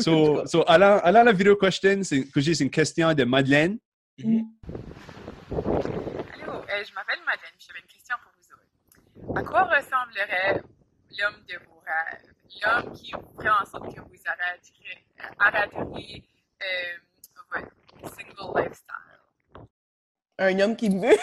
[0.02, 3.22] So, so allant, allant à la vidéo question, c'est que j'ai- c'est une question de
[3.24, 3.78] Madeleine.
[4.18, 4.40] Allô,
[5.52, 9.38] euh, je m'appelle Madeleine, j'avais une question pour vous autres.
[9.38, 10.60] À quoi ressemblerait
[11.18, 11.75] l'homme de rêves?
[12.64, 14.22] L'homme qui ferait en sorte que vous
[15.38, 16.24] arrêteriez,
[16.62, 16.98] euh,
[17.52, 18.94] votre single lifestyle?
[20.38, 21.16] Un homme qui me veut.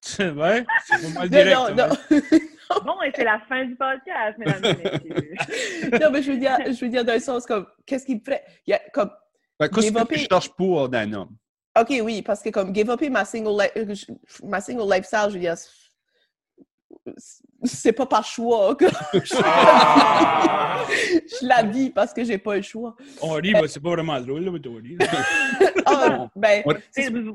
[0.00, 0.64] C'est vrai?
[0.86, 1.56] C'est pas mal direct.
[1.56, 1.74] non, hein,
[2.10, 2.20] non.
[2.84, 5.34] Bon, et c'est la fin du podcast, mesdames et messieurs.
[6.00, 8.24] non, mais je veux dire, je veux dire dans le sens comme, qu'est-ce qu'il me
[8.24, 8.44] ferait?
[8.64, 9.10] Il y a comme,
[9.58, 11.36] que Qu'est-ce que Développer- tu cherches pour d'un homme?
[11.78, 13.94] OK, oui, parce que comme give up ma single, li- euh,
[14.44, 15.56] ma single lifestyle, je veux dire,
[17.64, 18.74] c'est- pas par choix.
[18.76, 19.20] que je,
[21.40, 22.94] je la vis parce que j'ai pas le choix.
[23.22, 24.98] On rit, mais c'est pas vraiment drôle, là, mais on rit.
[25.92, 26.62] Ah, ben,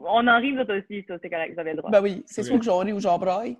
[0.07, 1.91] On en rit, vous aussi, ça, c'est correct, vous avez le droit.
[1.91, 3.57] Ben oui, c'est soit que j'en ris ou j'en braille.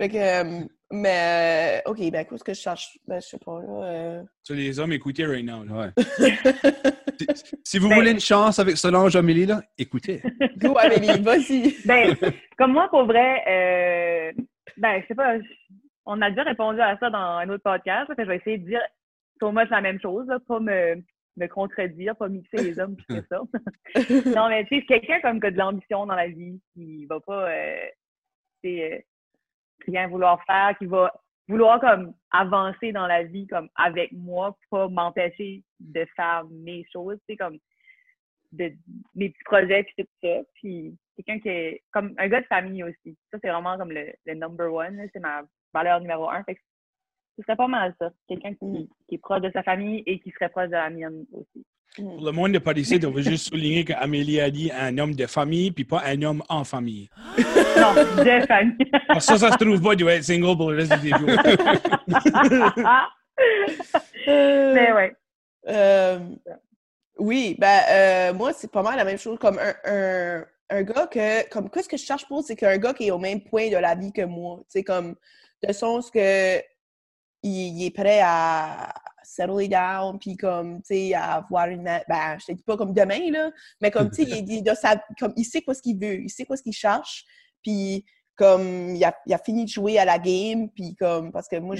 [0.00, 2.98] Fait que, euh, mais, euh, OK, ben, qu'est-ce que je cherche?
[3.06, 3.84] Ben, je sais pas, là.
[3.84, 4.22] euh.
[4.50, 5.64] Les hommes, écoutez right now.
[5.64, 5.92] là.
[5.96, 6.04] Ouais.
[7.18, 7.26] si,
[7.64, 10.22] si vous Ben- voulez une chance avec Solange Amélie, là, écoutez.
[10.56, 11.76] Go, Amélie, vas-y.
[11.84, 12.16] Ben,
[12.56, 14.32] comme moi, pour vrai, euh,
[14.78, 15.44] ben, je sais pas, je-
[16.08, 18.58] on a déjà répondu à ça dans un autre podcast, là, fait je vais essayer
[18.58, 18.80] de dire
[19.40, 20.96] c'est la même chose, là, pas me,
[21.36, 23.40] me contredire, pas mixer les hommes puis tout ça.
[24.34, 27.20] non, mais tu sais, quelqu'un comme qui a de l'ambition dans la vie, qui va
[27.20, 27.86] pas euh,
[28.64, 28.98] euh,
[29.86, 31.12] rien vouloir faire, qui va
[31.46, 37.18] vouloir comme avancer dans la vie comme avec moi, pas m'empêcher de faire mes choses,
[37.28, 37.58] tu sais, comme
[38.52, 38.72] de
[39.14, 40.40] mes petits projets puis tout ça.
[40.54, 43.16] Puis quelqu'un qui est comme un gars de famille aussi.
[43.30, 45.06] Ça, c'est vraiment comme le, le number one.
[45.12, 46.42] C'est ma valeur numéro un.
[46.44, 46.60] Fait que
[47.36, 48.10] ce serait pas mal ça.
[48.28, 51.24] Quelqu'un qui, qui est proche de sa famille et qui serait proche de la mienne
[51.32, 51.64] aussi.
[51.96, 55.26] Pour le monde de Paris, on veut juste souligner qu'Amélie a dit un homme de
[55.26, 57.08] famille, puis pas un homme en famille.
[57.78, 58.76] Non, de famille.
[59.20, 61.28] Ça, ça se trouve pas, il doit être single pour le reste des jours.
[64.26, 65.14] Mais ouais.
[65.68, 66.18] Euh,
[67.18, 69.38] oui, ben, euh, moi, c'est pas mal la même chose.
[69.38, 72.94] Comme un, un, un gars que, comme, qu'est-ce que je cherche pour, c'est qu'un gars
[72.94, 74.58] qui est au même point de la vie que moi.
[74.62, 75.14] Tu sais, comme,
[75.66, 76.58] de sens que
[77.42, 78.92] il, il est prêt à
[79.22, 81.84] settle it down, puis comme, tu sais, à avoir une...
[82.08, 84.64] Ben, je te dis pas comme demain, là, mais comme, tu sais, il, il,
[85.18, 87.24] comme, il sait quoi ce qu'il veut, il sait quoi ce qu'il cherche,
[87.62, 91.46] puis comme, il a, il a fini de jouer à la game, puis comme, parce
[91.48, 91.78] que moi, Mm.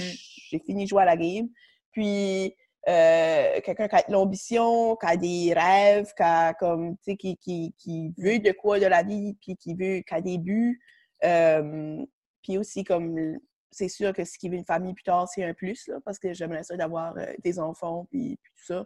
[0.51, 1.49] j'ai fini de jouer à la game,
[1.91, 2.55] puis
[2.87, 7.17] euh, quelqu'un qui a de l'ambition, qui a des rêves, qui, a comme, tu sais,
[7.17, 10.37] qui, qui, qui veut de quoi de la vie, puis qui veut, qui a des
[10.37, 10.79] buts.
[11.25, 11.97] Euh,
[12.41, 13.37] puis aussi, comme,
[13.71, 16.19] c'est sûr que ce qui veut une famille plus tard, c'est un plus, là, parce
[16.19, 18.85] que j'aimerais ça d'avoir euh, des enfants, puis, puis tout ça.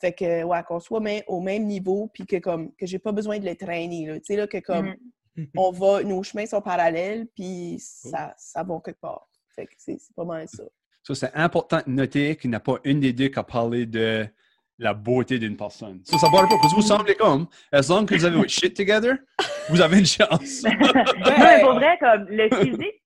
[0.00, 3.12] Fait que, ouais, qu'on soit même, au même niveau, puis que, comme, que j'ai pas
[3.12, 4.14] besoin de les traîner, là.
[4.16, 4.94] Tu sais, là, que, comme,
[5.36, 5.46] Mhm.
[5.56, 9.28] on va, nos chemins sont parallèles, puis ça, ça va quelque part.
[9.54, 10.64] Fait que c'est pas mal ça.
[11.02, 13.86] Ça, c'est important de noter qu'il n'y a pas une des deux qui a parlé
[13.86, 14.26] de
[14.78, 16.00] la beauté d'une personne.
[16.04, 18.50] Ça, ça parle pas, parce que vous semblez comme, as long que vous avez votre
[18.50, 19.16] shit together,
[19.68, 20.62] vous avez une chance.
[20.64, 23.02] Non, mais pour vrai, comme le physique,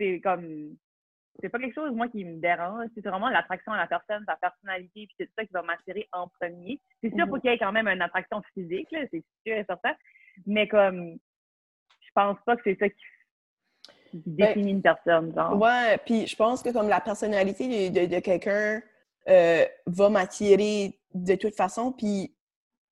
[0.00, 0.76] c'est- comme.
[1.40, 2.88] C'est pas quelque chose, moi, qui me dérange.
[2.94, 6.28] C'est vraiment l'attraction à la personne, sa personnalité, puis c'est ça qui va m'attirer en
[6.28, 6.80] premier.
[7.02, 9.64] C'est sûr, faut qu'il y ait quand même une attraction physique, là, c'est sûr et
[9.64, 9.94] certain.
[10.44, 11.14] Mais comme,
[12.00, 12.96] je pense pas que c'est ça qui
[14.10, 15.56] qui définit une personne, genre.
[15.56, 18.82] Ouais, puis je pense que comme la personnalité de, de- de quelqu'un
[19.28, 22.34] euh, va m'attirer de toute façon, puis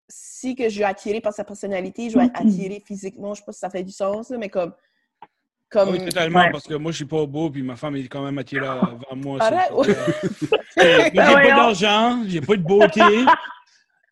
[0.09, 3.35] si que je suis attirée par sa personnalité, je vais être attirée physiquement.
[3.35, 4.73] Je sais pas si ça fait du sens, là, mais comme...
[5.71, 5.89] comme...
[5.91, 6.51] Ah Oui, totalement, Ouais.
[6.51, 8.99] parce que moi, je suis pas beau, puis ma femme est quand même attirée vers
[9.17, 9.39] moi.
[9.43, 9.89] Arrête, ouais.
[9.91, 11.57] Euh, J'ai pas voyons.
[11.57, 13.01] d'argent, j'ai pas de beauté.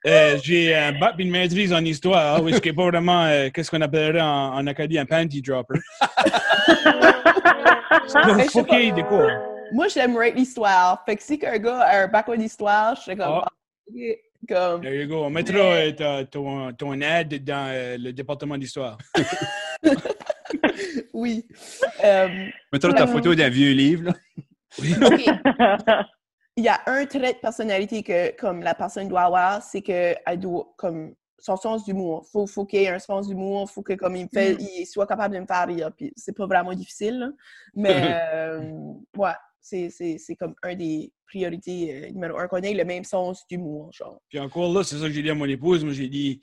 [0.06, 3.24] Euh, j'ai un bac et une maîtrise en histoire, oui, ce qui n'est pas vraiment,
[3.24, 5.78] euh, qu'est-ce qu'on appellerait en, en Acadie, un panty dropper.
[8.06, 8.96] C'est sais fucké pas.
[8.96, 9.26] de quoi.
[9.72, 11.02] Moi, j'aimerais l'histoire.
[11.04, 13.26] Fait que si qu'un gars a un bac d'histoire, je serais comme...
[13.28, 13.44] Ah.
[13.46, 13.52] ah,
[13.88, 14.80] ok, comme...
[14.82, 15.24] There you go.
[15.24, 18.96] On mettra euh, ton, ton aide dans euh, le département d'histoire.
[21.12, 21.46] Oui.
[22.04, 22.28] Euh,
[22.72, 24.14] Mettons ta photo d'un vieux livre, là.
[24.78, 26.04] OK.
[26.56, 30.14] il y a un trait de personnalité que comme la personne doit avoir, c'est que
[30.26, 32.26] elle doit comme son sens d'humour.
[32.30, 35.06] Faut faut qu'il ait un sens d'humour, faut que comme il me fait, il soit
[35.06, 35.90] capable de me faire rire.
[35.96, 37.28] Puis c'est pas vraiment difficile, là.
[37.74, 37.94] mais
[38.34, 42.84] euh, ouais, c'est c'est c'est comme un des priorités euh, numéro un qu'on ait le
[42.84, 44.20] même sens d'humour, genre.
[44.28, 45.84] Puis encore là, c'est ça que j'ai dit à mon épouse.
[45.84, 46.40] Moi, j'ai dit,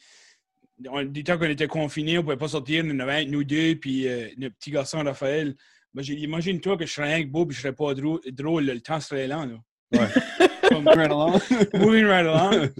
[0.89, 4.07] on- du temps qu'on était confinés, on pouvait pas sortir, nous, avait nous deux, puis
[4.07, 5.55] euh, notre petit garçon Raphaël.
[5.93, 8.65] Ben, j'ai dit, imagine-toi que je serais que beau, puis je serais pas drôle, drôle
[8.65, 9.45] le temps serait lent.
[9.45, 9.59] Là.
[10.69, 11.39] Comme right along.
[11.73, 12.69] Moving right along.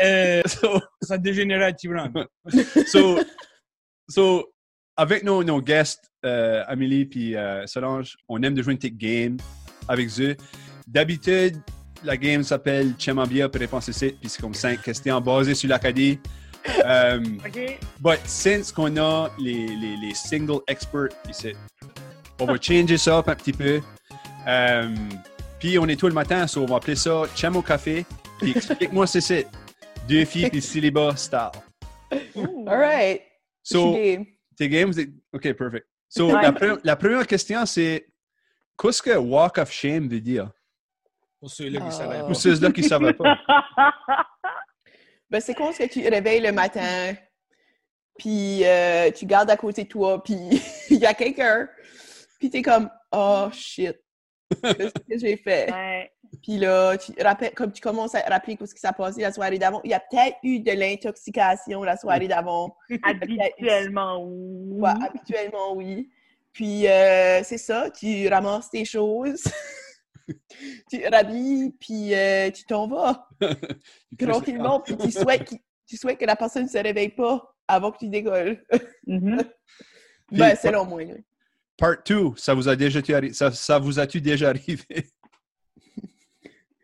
[0.00, 2.08] Euh, so, ça dégénérait à Tibran.
[2.86, 3.18] so,
[4.08, 4.52] so,
[4.96, 8.96] avec nos, nos guests, euh, Amélie puis euh, Solange, on aime de jouer une petite
[8.96, 9.38] game
[9.88, 10.36] avec eux.
[10.86, 11.56] D'habitude,
[12.04, 16.20] la game s'appelle Chemambia pour réponse ici, puis c'est comme cinq questions basées sur l'Acadie.
[16.84, 17.78] Euh, OK.
[18.00, 21.54] but since qu'on a les, les, les single experts ici,
[22.40, 23.80] on va changer ça up un petit peu.
[24.46, 24.94] Euh,
[25.58, 28.04] puis on est tout le matin, so on va appeler ça Chem au café.
[28.38, 29.46] Puis explique-moi c'est c'est.
[30.08, 31.50] Deux filles puis célibat style.
[32.66, 33.22] All right.
[33.62, 34.24] So, game.
[34.56, 35.86] tes games, they- OK, perfect.
[36.08, 38.06] So, la, pre- la première question, c'est
[38.80, 40.48] qu'est-ce que Walk of Shame veut dire?
[41.38, 41.90] Pour ceux-là qui Ah.
[41.90, 42.34] savaient Pour pas.
[42.34, 43.36] ceux-là qui ne savaient pas.
[45.30, 47.14] Ben, c'est con ce que tu réveilles le matin,
[48.18, 50.36] puis euh, tu gardes à côté de toi, puis
[50.90, 51.68] il y a quelqu'un,
[52.38, 53.96] puis t'es comme «Oh, shit!
[54.62, 55.70] Qu'est-ce que j'ai fait?
[55.72, 56.10] Ouais.»
[56.42, 59.58] Puis là, tu rappelles, comme tu commences à rappeler ce qui s'est passé la soirée
[59.58, 59.80] d'avant.
[59.84, 62.76] Il y a peut-être eu de l'intoxication la soirée d'avant.
[63.02, 64.80] Habituellement, oui.
[64.80, 66.10] Ouais, habituellement, oui.
[66.52, 69.44] Puis euh, c'est ça, tu ramasses tes choses,
[70.90, 73.28] tu rhabilles, puis euh, tu t'en vas
[74.18, 77.92] tranquillement, puis tu souhaites, qu'il- tu souhaites que la personne ne se réveille pas avant
[77.92, 78.64] que tu décolles.
[79.06, 79.42] Mhm.
[80.32, 81.02] ben, selon moi.
[81.76, 83.00] Part 2, ça vous a déjà
[83.32, 84.82] ça, ça vous a-tu déjà arrivé?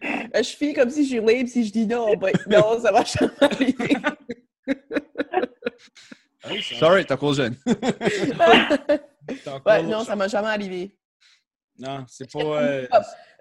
[0.04, 2.92] Euh, Je fais comme si je suis libre, si je dis non, ben, non, ça
[2.92, 3.96] va jamais arriver.
[6.78, 7.16] Sorry, t'as
[9.54, 10.96] encore- ouais, non, ça m'a jamais arrivé.
[11.78, 12.38] Non, c'est pas.
[12.62, 12.86] euh,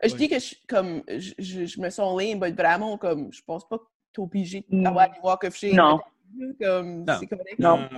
[0.03, 3.41] Je dis que je, comme, je, je, je me sens libre, mais vraiment, comme, je
[3.45, 5.75] pense pas que t'es obligé d'avoir des walk of shame.
[5.75, 5.99] Non.
[6.59, 7.19] Comme, Non.
[7.29, 7.59] correct.
[7.59, 7.89] non, non.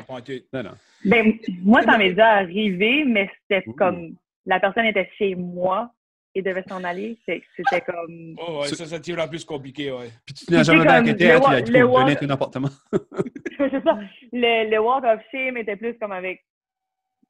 [0.53, 0.71] Non, non.
[1.05, 5.91] Ben, moi, ça m'est déjà arrivé, mais c'était comme la personne était chez moi
[6.33, 7.17] et devait s'en aller.
[7.25, 8.35] C'était comme.
[8.45, 10.09] Oh, ouais, ça, ça tire plus compliqué, ouais.
[10.25, 12.69] Puis tu n'as jamais le hein, tu as dit ton appartement.
[13.57, 13.97] c'est ça.
[14.33, 16.43] Le, le walk of shame était plus comme avec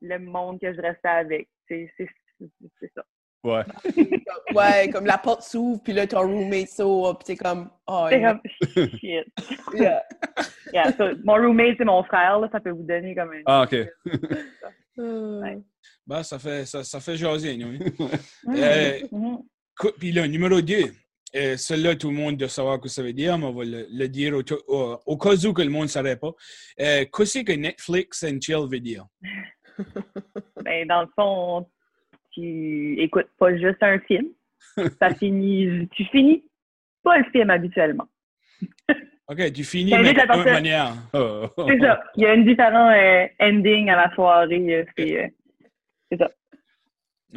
[0.01, 1.49] le monde que je restais avec.
[1.67, 1.87] C'est
[2.39, 3.03] c'est- ça.
[3.43, 3.63] Ouais.
[4.55, 8.21] Ouais, comme la porte s'ouvre, puis là, ton roommate sort, puis t'es comme, oh, C'est
[8.21, 8.41] comme
[8.99, 9.25] shit.
[9.75, 10.03] yeah.
[10.73, 13.41] Yeah, so, mon roommate, c'est mon frère, là, ça peut vous donner comme un.
[13.45, 13.75] Ah, OK.
[14.97, 15.57] Ouais.
[16.07, 17.77] Ben, ça fait, ça, ça fait jaser, nous.
[18.55, 19.39] Euh, Mhm.
[19.77, 20.85] Co- Puis là, numéro 2.
[21.35, 23.65] Euh, Celui-là, tout le monde doit savoir ce que ça veut dire, mais on va
[23.65, 24.41] le, le dire au,
[24.73, 26.31] au- au cas où que le monde ne savait pas.
[26.79, 29.05] Euh, Qu'est-ce que Netflix and chill veut dire?
[30.63, 31.69] Ben, dans le fond,
[32.35, 34.27] tu écoutes pas juste un film.
[35.01, 36.43] Ça finit, tu finis
[37.03, 38.07] pas le film habituellement.
[39.27, 40.43] OK, tu finis, Ça mais de personne.
[40.43, 40.93] manière.
[41.13, 42.03] Oh, oh, C'est ça.
[42.15, 44.75] Il y a un différent euh, ending à la soirée.
[44.75, 46.27] euh, C'est euh,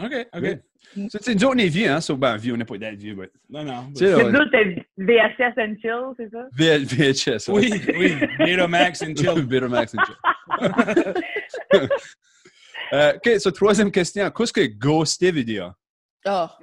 [0.00, 0.42] OK, OK.
[0.42, 1.08] Oui.
[1.10, 2.00] C'est c'est une journée vieux, hein?
[2.00, 3.28] So, ben, vieux, on n'a pas d'être vieux, mais...
[3.50, 3.90] Non, non.
[4.00, 4.30] Ouais.
[4.30, 6.46] but, c'est VHS and chill, c'est ça?
[6.56, 7.48] V- VHS.
[7.52, 8.14] Oui, oui.
[8.38, 9.42] Betamax and chill.
[9.46, 10.16] Betamax and chill.
[12.92, 14.30] Euh, OK, so, troisième question.
[14.30, 15.74] Qu'est-ce que ghoster veut dire?
[16.24, 16.58] Ah.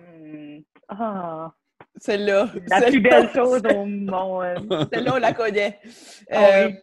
[0.88, 1.54] Ah,
[1.98, 2.50] celle-là.
[2.68, 4.90] la plus belle chose au monde.
[4.94, 5.80] Celle-là, on la connaît.
[6.30, 6.76] Ah Euh, oui.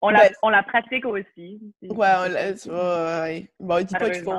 [0.00, 1.60] On la, ben- on la pratique aussi.
[1.82, 3.52] Ouais, on l'a- ouais.
[3.58, 4.32] Bon, dis pas qu'il faut.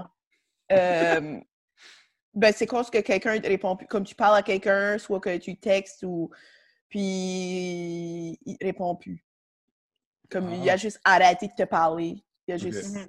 [0.71, 1.39] Euh,
[2.33, 3.75] ben, c'est quand ce que quelqu'un te répond?
[3.75, 3.85] Plus.
[3.87, 6.31] Comme tu parles à quelqu'un, soit que tu textes ou.
[6.87, 9.23] Puis il répond plus.
[10.31, 12.23] Comme il a juste arrêté de te parler.
[12.47, 12.95] Il a juste.
[12.95, 13.07] Mhm.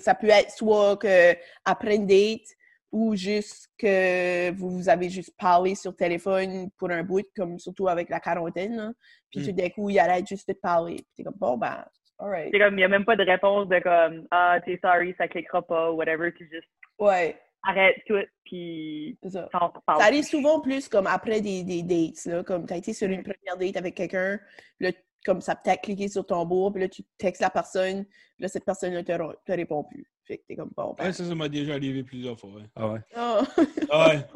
[0.00, 2.46] Ça peut être soit que après une date
[2.92, 7.88] ou juste que vous, vous avez juste parlé sur téléphone pour un bout, comme surtout
[7.88, 8.76] avec la quarantaine.
[8.76, 8.92] là.
[9.30, 9.44] Puis Mm.
[9.46, 10.96] tout d'un coup, il arrête juste de te parler.
[10.96, 11.84] Puis t'es comme, bon, ben,
[12.20, 12.50] alright.
[12.52, 15.26] C'est comme, il n'y a même pas de réponse de comme, ah, t'es sorry, ça
[15.26, 16.32] cliquera pas, ou whatever.
[16.32, 16.68] Tu juste
[17.00, 19.48] Ouais, arrêtes tout, puis ça.
[19.88, 23.20] arrive souvent plus comme après des, des dates, là, comme tu as été sur une
[23.20, 23.24] Mm.
[23.24, 24.38] première date avec quelqu'un,
[24.78, 24.92] puis là,
[25.24, 28.48] comme ça peut-être cliqué sur ton beau, puis là, tu textes la personne, puis là,
[28.48, 30.06] cette personne ne te, te répond plus.
[30.26, 31.04] Fait que t'es comme, bon, ben...
[31.06, 32.50] Ouais, ça, ça m'a déjà arrivé plusieurs fois.
[32.50, 32.62] Ouais.
[32.74, 33.00] Ah ouais?
[33.14, 33.42] ah.
[33.90, 34.26] Ah ouais.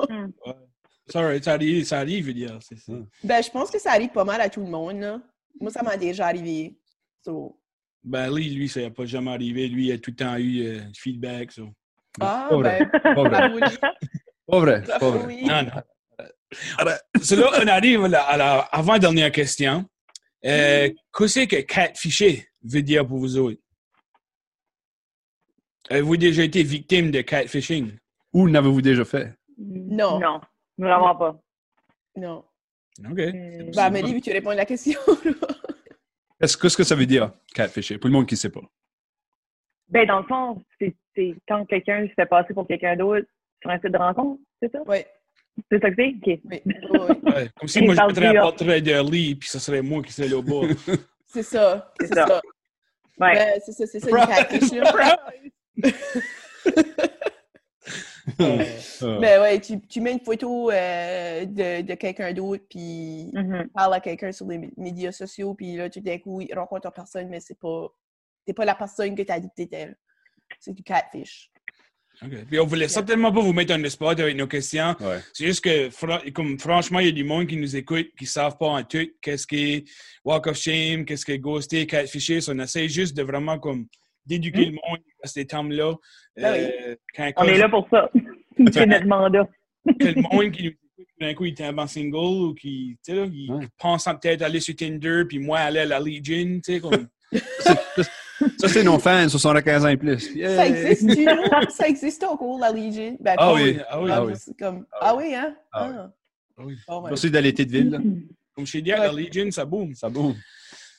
[0.46, 0.54] Ouais.
[1.10, 2.58] Sorry, ça arrive, ça arrive, je veux dire.
[2.60, 3.06] C'est, c'est- Hmm.
[3.24, 5.20] ben, je pense que ça arrive pas mal à tout le monde, là.
[5.60, 6.76] Moi, ça m'a déjà arrivé.
[7.24, 7.58] So.
[8.04, 9.66] Ben, lui, lui, ça n'a pas jamais arrivé.
[9.68, 11.52] Lui, il a tout le temps eu euh, du feedback.
[11.52, 11.68] so.
[12.20, 12.90] Ah, Pas vrai.
[12.92, 13.50] ben, Pas vrai.
[14.46, 14.82] Pas vrai.
[14.82, 15.42] Pas Bravo, vrai.
[15.42, 15.82] Non, non.
[16.78, 16.94] Alors,
[17.62, 19.84] on arrive à la, à la avant-dernière question.
[20.44, 23.60] Euh, Qu'est-ce que catfisher veut dire pour vous autres?
[25.90, 27.96] Avez-vous déjà été victime de catfishing?
[28.32, 29.34] Où n'avez-vous déjà fait?
[29.58, 30.20] Non.
[30.20, 30.40] Non,
[30.76, 31.40] vraiment pas.
[32.16, 32.44] Non.
[33.04, 33.18] OK.
[33.18, 33.70] Hmm.
[33.74, 35.00] Ben, Amélie, tu réponds à la question?
[36.40, 37.98] Qu'est-ce que ça veut dire, catfisher?
[37.98, 38.62] Pour le monde qui ne sait pas?
[39.88, 43.26] Ben, dans le fond, c'est quand quelqu'un se fait passer pour quelqu'un d'autre
[43.60, 44.82] sur un site de rencontre, c'est ça?
[44.82, 45.06] Ouais,
[45.70, 46.08] C'est ça que c'est?
[46.08, 46.26] OK.
[46.26, 46.60] oui, oui,
[46.92, 47.32] oui.
[47.32, 48.42] Ouais, comme si moi, je parle mettrais un dur.
[48.42, 50.66] portrait de Lee, puis ce serait moi qui serais là au bas.
[51.26, 51.92] C'est ça.
[52.00, 52.26] C'est ça.
[52.26, 52.40] ça.
[53.20, 53.60] Ouais.
[53.66, 54.10] C'est ça, c'est ça.
[59.20, 63.62] Ben ouais, tu, tu mets une photo euh, de, de quelqu'un d'autre, puis Mhm.
[63.64, 66.54] tu parles à quelqu'un sur les mé- médias sociaux, puis là, tout d'un coup, il
[66.54, 67.88] rencontre une personne, mais c'est pas,
[68.44, 69.94] t'es pas la personne que t'as dit que t'étais.
[70.60, 71.50] C'est du catfish.
[72.24, 72.30] OK.
[72.48, 74.96] Puis on voulait certainement pas vous mettre en spot avec nos questions.
[75.00, 75.18] Ouais.
[75.32, 78.24] C'est juste que, fra- comme, franchement, il y a du monde qui nous écoute, qui
[78.24, 79.84] ne savent pas en tout qu'est-ce qui est
[80.24, 82.40] walk of shame, qu'est-ce qui est ghosté, catfisher.
[82.40, 83.86] So, on essaie juste de vraiment comme
[84.26, 85.94] d'éduquer le monde à ces termes-là.
[86.36, 86.44] Ben
[86.88, 88.10] Euh, quand, On est là pour ça.
[88.72, 89.48] c'est notre mandat.
[89.98, 93.12] que le monde qui nous écoute, d'un coup, il tombe en single ou qui, tu
[93.12, 93.66] sais, là, il Ouais.
[93.78, 97.08] pense à peut-être aller sur Tinder, puis moi, aller à la Legion, tu sais, comme...
[98.60, 100.18] Ça, c'est nos fans, 75 ans et plus.
[100.40, 101.24] Ça existe, tu?
[101.70, 103.16] Ça existe encore, la Legion?
[103.20, 104.32] Ben, Ah pas- oui, ah oui, Ah, ah oui.
[104.36, 104.86] c'est comme...
[105.00, 105.56] ah oui, hein?
[105.72, 106.10] Ah Ah.
[106.58, 106.76] Ah oui.
[106.88, 107.02] Ben.
[107.08, 107.90] Merci d'aller de ville.
[107.90, 107.98] là.
[108.54, 109.94] Comme chez Diak, la Legion, ça boum.
[109.94, 110.34] Ça boum.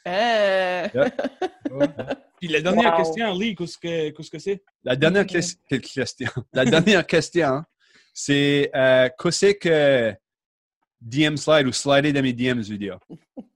[0.05, 0.87] Ah.
[2.39, 3.03] Puis la dernière Wow.
[3.03, 4.63] question, Lee, qu'est-ce que qu'est-ce que c'est?
[4.83, 6.29] La dernière quelle question?
[6.53, 7.63] La dernière question,
[8.13, 10.13] c'est euh, qu'est-ce que
[11.01, 12.97] DM slide ou slider dans mes DMs dire?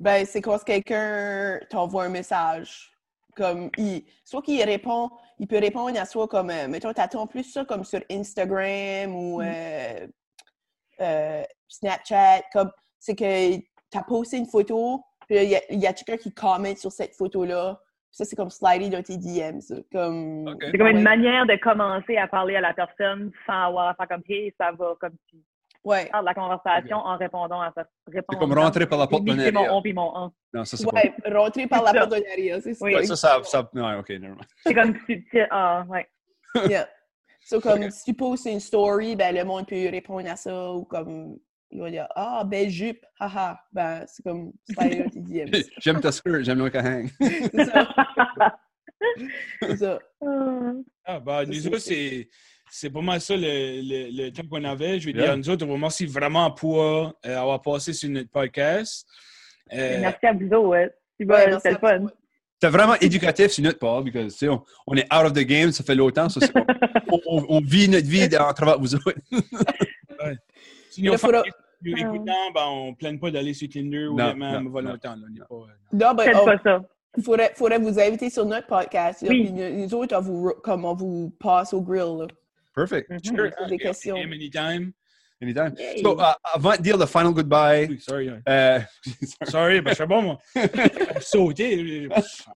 [0.00, 2.90] Ben, c'est quand quelqu'un t'envoie un message?
[3.36, 7.42] Comme, il, soit qu'il répond, il peut répondre à soit comme, euh, mettons, t'attends plus
[7.44, 10.06] ça comme sur Instagram ou euh,
[11.00, 12.42] euh, Snapchat.
[12.52, 13.56] Comme, c'est que
[13.90, 16.92] t'as posté une photo, puis il y a, il y a quelqu'un qui commente sur
[16.92, 17.80] cette photo-là.
[18.12, 19.60] Ça, c'est comme slider dans tes DMs.
[19.60, 19.74] ça.
[19.90, 20.56] Comme.
[20.60, 21.02] C'est comme une Ouais.
[21.02, 24.70] manière de commencer à parler à la personne sans avoir à faire comme hey, ça
[24.70, 25.38] va, comme tu
[25.84, 26.08] Ouais.
[26.10, 27.66] parles de la conversation en répondant à
[28.06, 28.24] réponse.
[28.30, 29.52] C'est comme rentrer par la porte C'est derrière.
[29.70, 30.32] mon on puis mon on.
[30.54, 32.06] Non, ça, c'est Ouais, rentrer par la C'est ça.
[32.06, 32.84] porte de derrière, c'est ça.
[32.84, 32.92] Oui.
[32.92, 32.98] pas.
[33.00, 33.70] Ouais, ça, ça, ça.
[33.74, 34.36] Non, ok, mind.
[34.64, 35.46] C'est comme subtil.
[35.50, 36.08] Ah, ouais.
[36.70, 36.88] Yeah.
[37.46, 40.84] So, comme si tu postes une story, ben, le monde peut répondre à ça ou
[40.84, 41.36] comme
[41.70, 43.60] il va dire Ah, belle jupe, haha.
[43.72, 44.52] Ben, c'est comme.
[45.78, 47.10] J'aime ta skirt, j'aime le hang.
[47.20, 47.88] C'est ça.
[49.60, 49.98] C'est ça.
[51.04, 52.28] Ah, bah, nous c'est- autres, c'est,
[52.76, 54.98] c'est pas mal ça le, le, le temps qu'on avait.
[54.98, 55.26] Je veux Yeah.
[55.26, 59.06] dire, nous autres, on vous remercie vraiment pour euh, avoir passé sur notre podcast.
[59.72, 60.92] Euh, Merci à vous autres.
[61.18, 62.06] C'est Ouais, bon, c'est le à fun.
[62.60, 65.32] C'était vraiment éducatif sur notre part, parce que, tu sais, on, on est out of
[65.34, 66.28] the game, ça fait longtemps.
[66.28, 66.40] ça,
[67.12, 69.12] on, on- on vit notre vie en travers vous autres.
[70.90, 71.42] si nos Le fans faudra-
[71.82, 75.26] nous écoutent, ben, on ne plaint pas d'aller sur Tinder ou Non, même non, volontairement.
[75.38, 75.46] là.
[75.50, 76.82] On n'est pas, euh, Non, ben, Faites on- pas ça.
[77.18, 79.24] il faudrait, faudrait vous inviter sur notre podcast.
[79.28, 79.50] Oui.
[79.52, 82.18] nous, nous autres, on vous, comme on vous passe au grill.
[82.20, 82.26] là.
[82.74, 83.10] Perfect.
[83.10, 83.18] Mhm.
[83.24, 84.16] Sure, hein, des questions.
[84.16, 84.92] anytime.
[85.42, 85.74] Anytime.
[85.76, 86.00] Yay.
[86.02, 88.30] So, uh, avant de dire le final goodbye, Oui, sorry.
[88.30, 88.40] ouais.
[88.48, 88.78] euh,
[89.50, 90.38] Sorry, ben, je suis bon, moi.
[91.20, 92.08] Sauter.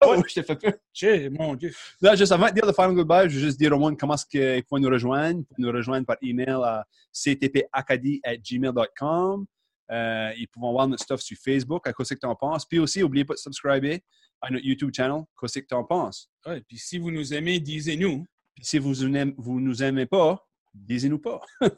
[0.04, 0.72] oh, je t'ai fait peur.
[0.94, 1.72] J'ai- Mon Dieu.
[2.00, 4.14] Là, juste avant de dire le final goodbye, je veux juste dire au monde comment
[4.14, 5.40] est-ce qu'ils peuvent nous rejoindre.
[5.40, 9.46] Ils peuvent nous rejoindre par email à ctpacadie.gmail.com.
[9.90, 12.66] Euh, ils pourront voir notre stuff sur Facebook, à Qu'est-ce que t'en penses?
[12.66, 14.02] Puis aussi, n'oubliez pas de subscriber
[14.40, 16.30] à notre YouTube channel, Qu'est-ce que t'en penses?
[16.46, 18.24] Ouais, puis si vous nous aimez, disez-nous.
[18.58, 20.44] Puis si vous ne vous nous aimez pas,
[20.74, 21.40] disez-nous pas.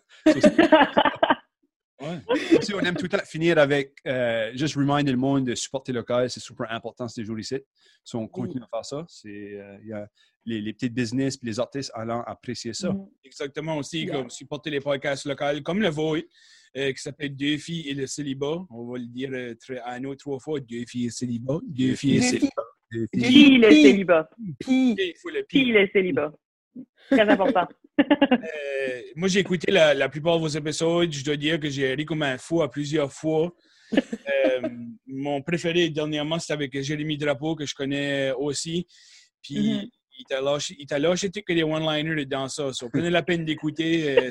[2.02, 2.18] Ouais.
[2.58, 5.92] Aussi, on aime tout le temps finir avec euh, juste reminder le monde de supporter
[5.92, 6.30] local.
[6.30, 7.58] C'est super important ces jours ici.
[8.02, 10.08] Si on continue à faire ça, c'est euh, il y a
[10.46, 12.90] les, les petits business et les artistes allant apprécier ça.
[12.90, 13.06] Mm.
[13.22, 14.14] Exactement aussi, Yeah.
[14.14, 16.26] comme supporter les podcasts locaux comme le vôtre,
[16.78, 18.64] euh, qui s'appelle Deux filles et le célibat.
[18.70, 21.58] On va le dire euh, très, à nous trois fois, Deux filles et le célibat.
[21.68, 22.40] Deux filles et Deux filles.
[22.40, 22.64] célibat.
[22.88, 24.30] Puis- Puis le célibat.
[24.58, 24.94] Puis,
[25.66, 26.32] le célibat.
[27.10, 27.66] Très important.
[28.00, 31.12] Euh, moi, j'ai écouté la, la plupart de vos épisodes.
[31.12, 33.52] Je dois dire que j'ai ri comme un fou à plusieurs fois.
[33.92, 34.68] Euh,
[35.06, 38.86] mon préféré dernièrement, c'était avec Jérémy Drapeau, que je connais aussi.
[39.42, 42.72] Puis, il t'a lâché, il t'a lâché tout que des one-liners dans ça.
[42.72, 44.18] So, prenez la peine d'écouter.
[44.18, 44.30] euh,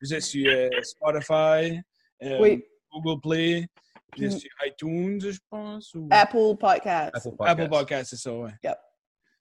[0.00, 1.80] vous êtes sur euh, Spotify,
[2.22, 3.66] euh, oui, Google Play,
[4.10, 4.30] puis Mhm.
[4.32, 5.94] sur iTunes, je pense.
[5.94, 6.08] Ou...
[6.10, 7.12] Apple Podcast.
[7.40, 7.68] Apple.
[7.68, 8.50] Podcast, c'est ça, ouais.
[8.64, 8.76] Yep.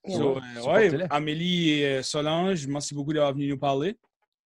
[0.08, 3.96] So, euh, ouais, Amélie et euh, Solange, merci beaucoup d'avoir venu nous parler.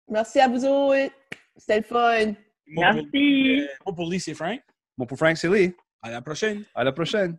[0.09, 1.11] Merci à vous autres.
[1.55, 2.33] C'était le fun.
[2.67, 3.59] Moi, pour- Merci.
[3.61, 4.59] euh, moi, pour Lee, c'est Frank.
[4.97, 5.73] Bon, pour Frank, c'est Lee.
[6.01, 6.63] À la prochaine.
[6.73, 7.37] À la prochaine.